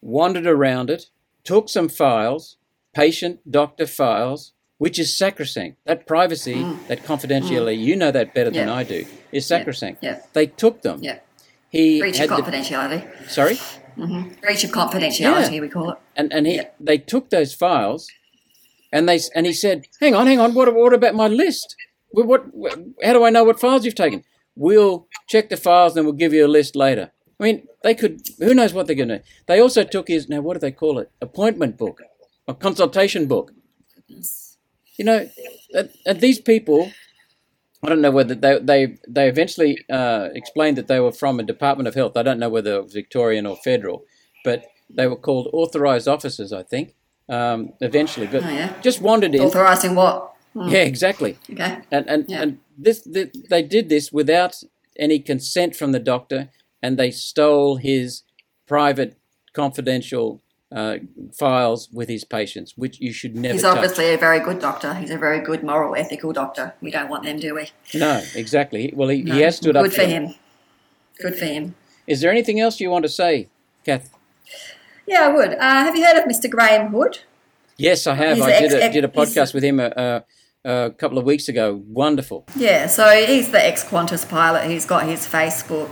[0.01, 1.09] wandered around it,
[1.43, 2.57] took some files,
[2.93, 5.77] patient doctor files, which is sacrosanct.
[5.85, 8.73] That privacy, that confidentiality, you know that better than Mm.
[8.73, 10.03] I do, is sacrosanct.
[10.03, 10.19] Yeah.
[10.33, 10.99] They took them.
[11.01, 11.19] Yeah.
[11.69, 13.29] He Breach of the- confidentiality.
[13.29, 13.57] sorry,
[14.41, 15.61] Breach of confidentiality, Yeah.
[15.61, 15.97] we call it.
[16.15, 16.69] and and he Yeah.
[16.79, 18.07] they took those files,
[18.91, 20.53] and they and he said, "Hang on, hang on.
[20.53, 21.75] What what about my list?
[22.09, 24.23] What, what how do I know what files you've taken?
[24.55, 28.21] We'll check the files, and we'll give you a list later." I mean, they could.
[28.39, 29.21] Who knows what they're going to?
[29.47, 30.39] They also took his now.
[30.41, 31.09] What do they call it?
[31.21, 32.01] Appointment book,
[32.47, 33.51] a consultation book.
[34.97, 35.29] You know,
[36.15, 36.91] these people.
[37.83, 41.43] I don't know whether they they they eventually uh, explained that they were from a
[41.43, 42.17] Department of Health.
[42.17, 44.05] I don't know whether it was Victorian or federal,
[44.43, 46.95] but they were called authorised officers, I think.
[47.27, 48.73] Um, eventually, but Oh, yeah.
[48.81, 49.41] just wandered in.
[49.41, 50.33] Authorising what?
[50.53, 51.37] Hmm, Yeah, exactly.
[51.51, 51.77] Okay.
[51.91, 52.41] And and, Yeah.
[52.43, 54.53] and this, th they did this without
[54.97, 56.49] any consent from the doctor,
[56.83, 58.23] and they stole his
[58.67, 59.15] private,
[59.53, 60.41] confidential
[60.75, 60.97] uh,
[61.33, 63.77] files with his patients, which you should never He's touch.
[63.77, 64.93] obviously a very good doctor.
[64.93, 66.73] He's a very good moral, ethical doctor.
[66.81, 67.69] We don't want them, do we?
[67.93, 68.91] No, exactly.
[68.93, 69.33] Well, he, No.
[69.35, 70.35] he has stood good up for him.
[71.21, 71.75] Good for him.
[72.05, 73.47] Is there anything else you want to say,
[73.85, 74.09] Cath?
[75.07, 75.53] Yeah, I would.
[75.53, 76.49] Uh, have you heard of Mr.
[76.49, 77.19] Graham Hood?
[77.77, 78.37] Yes, I have.
[78.37, 80.23] He's I did a, did a podcast with him a,
[80.65, 81.81] a, a couple of weeks ago.
[81.87, 82.45] Wonderful.
[82.55, 85.91] Yeah, so he's the ex Qantas pilot He's got his Facebook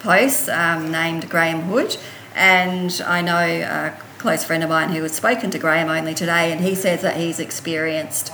[0.00, 1.96] post um, named Graham Hood.
[2.34, 6.52] And I know a close friend of mine who has spoken to Graham only today,
[6.52, 8.32] and he says that he's experienced,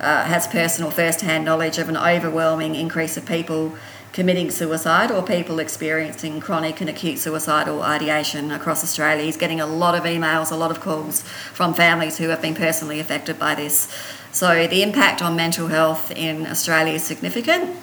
[0.00, 3.76] uh, has personal first hand knowledge of an overwhelming increase of people
[4.12, 9.22] committing suicide or people experiencing chronic and acute suicidal ideation across Australia.
[9.22, 11.20] He's getting a lot of emails, a lot of calls
[11.52, 13.94] from families who have been personally affected by this.
[14.32, 17.76] So the impact on mental health in Australia is significant.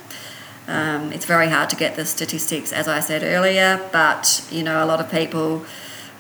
[0.68, 4.84] Um, it's very hard to get the statistics, as I said earlier, but you know,
[4.84, 5.66] a lot of people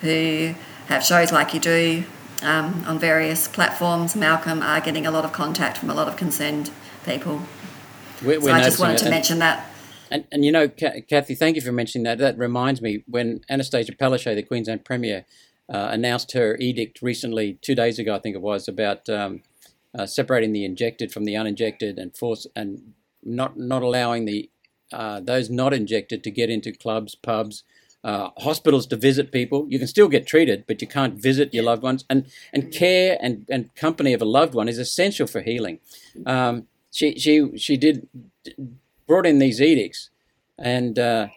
[0.01, 0.53] who
[0.87, 2.03] have shows like you do
[2.41, 6.17] um, on various platforms, Malcolm, are getting a lot of contact from a lot of
[6.17, 6.69] concerned
[7.05, 7.41] people.
[8.23, 9.69] We're, So I just wanted to and, mention that.
[10.11, 12.17] And, and you know, Cathy, thank you for mentioning that.
[12.17, 15.25] That reminds me when Annastacia Palaszczuk, the Queensland Premier,
[15.73, 19.41] uh, announced her edict recently, two days ago, I think it was, about um,
[19.97, 24.49] uh, separating the injected from the uninjected and force and not not allowing the
[24.91, 27.63] uh, those not injected to get into clubs, pubs,
[28.03, 29.65] uh, hospitals to visit people.
[29.69, 32.05] You can still get treated, but you can't visit your loved ones.
[32.09, 35.79] And and care and, and company of a loved one is essential for healing.
[36.25, 38.07] Um, she she she did
[39.07, 40.09] brought in these edicts,
[40.57, 41.27] and uh,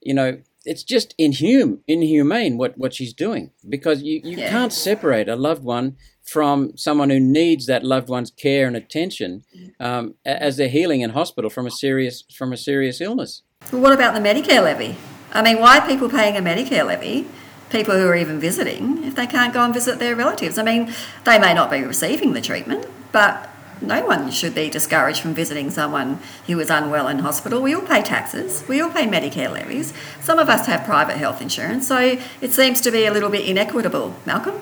[0.00, 4.50] you know it's just inhum inhumane what what she's doing because you you yeah.
[4.50, 9.44] can't separate a loved one from someone who needs that loved one's care and attention
[9.78, 13.42] um, as they're healing in hospital from a serious from a serious illness.
[13.72, 14.96] Well, what about the Medicare levy?
[15.34, 17.26] I mean, why are people paying a Medicare levy?
[17.70, 20.58] People who are even visiting, if they can't go and visit their relatives.
[20.58, 25.20] I mean, they may not be receiving the treatment, but no one should be discouraged
[25.20, 27.60] from visiting someone who is unwell in hospital.
[27.60, 29.92] We all pay taxes, we all pay Medicare levies.
[30.20, 33.44] Some of us have private health insurance, so it seems to be a little bit
[33.44, 34.14] inequitable.
[34.24, 34.60] Malcolm?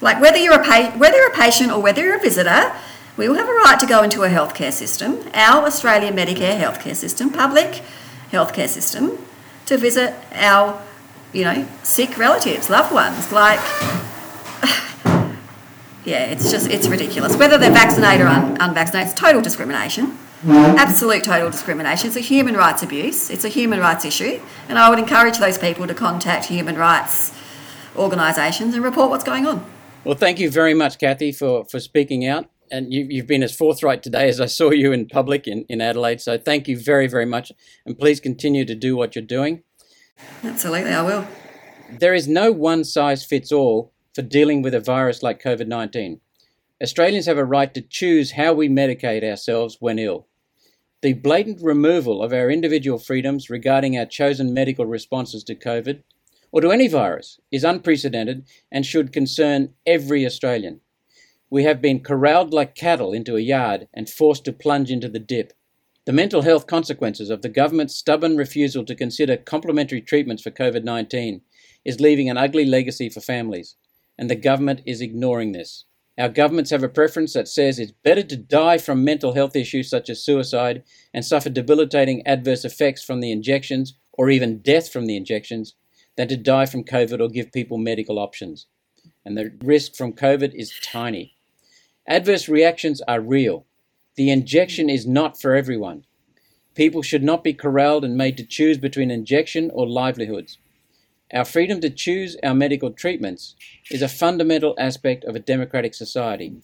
[0.00, 2.72] Like whether you're a pa- whether you're a patient or whether you're a visitor,
[3.16, 6.94] we all have a right to go into a healthcare system, our Australian Medicare healthcare
[6.94, 7.82] system, public
[8.30, 9.18] healthcare system,
[9.66, 10.82] to visit our,
[11.32, 13.32] you know, sick relatives, loved ones.
[13.32, 13.58] Like,
[16.04, 17.36] yeah, it's just, it's ridiculous.
[17.36, 20.18] Whether they're vaccinated or un- unvaccinated, it's total discrimination.
[20.46, 22.08] Absolute total discrimination.
[22.08, 23.30] It's a human rights abuse.
[23.30, 24.40] It's a human rights issue.
[24.68, 27.32] And I would encourage those people to contact human rights
[27.96, 29.64] organisations and report what's going on.
[30.04, 33.56] Well, thank you very much, Cathy, for, for speaking out and you, have been as
[33.56, 36.20] forthright today as I saw you in public in, in Adelaide.
[36.20, 37.52] So thank you very, very much.
[37.84, 39.62] And please continue to do what you're doing.
[40.42, 41.26] Absolutely, I will.
[41.90, 46.20] There is no one size fits all for dealing with a virus like COVID 19.
[46.82, 50.26] Australians have a right to choose how we medicate ourselves when ill.
[51.02, 56.02] The blatant removal of our individual freedoms regarding our chosen medical responses to COVID
[56.50, 60.80] or to any virus is unprecedented and should concern every Australian.
[61.48, 65.20] We have been corralled like cattle into a yard and forced to plunge into the
[65.20, 65.52] dip.
[66.04, 70.82] The mental health consequences of the government's stubborn refusal to consider complementary treatments for COVID
[70.82, 71.42] 19
[71.84, 73.76] is leaving an ugly legacy for families,
[74.18, 75.84] and the government is ignoring this.
[76.18, 79.88] Our governments have a preference that says it's better to die from mental health issues
[79.88, 80.82] such as suicide
[81.14, 85.74] and suffer debilitating adverse effects from the injections or even death from the injections
[86.16, 88.66] than to die from COVID or give people medical options.
[89.24, 91.35] And the risk from COVID is tiny.
[92.08, 93.66] Adverse reactions are real.
[94.14, 96.04] The injection is not for everyone.
[96.74, 100.58] People should not be corralled and made to choose between injection or livelihoods.
[101.32, 103.56] Our freedom to choose our medical treatments
[103.90, 106.60] is a fundamental aspect of a democratic society.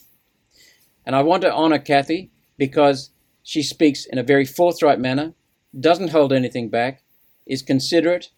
[1.04, 3.10] And I want to honour Cathy because
[3.42, 5.34] she speaks in a very forthright manner,
[5.78, 7.02] doesn't hold anything back,
[7.46, 8.30] is considerate,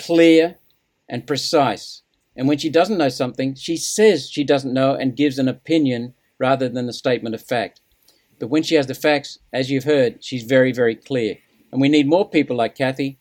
[0.00, 0.56] clear,
[1.08, 2.02] and precise.
[2.34, 6.14] And when she doesn't know something, she says she doesn't know and gives an opinion
[6.38, 7.80] rather than a statement of fact.
[8.38, 11.38] But when she has the facts, as you've heard, she's very, very clear.
[11.72, 13.18] And we need more people like Cathy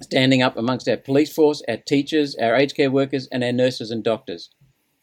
[0.00, 3.90] standing up amongst our police force, our teachers, our aged care workers, and our nurses
[3.90, 4.50] and doctors.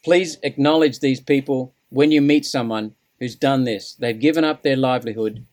[0.04, 3.94] Please acknowledge these people when you meet someone who's done this.
[3.94, 5.46] They've given up their livelihood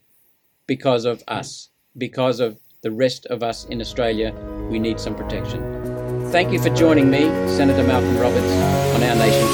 [0.67, 4.33] because of us, because of the rest of us in Australia.
[4.69, 6.31] We need some protection.
[6.31, 8.51] Thank you for joining me, Senator Malcolm Roberts,
[8.95, 9.44] on Our Nation.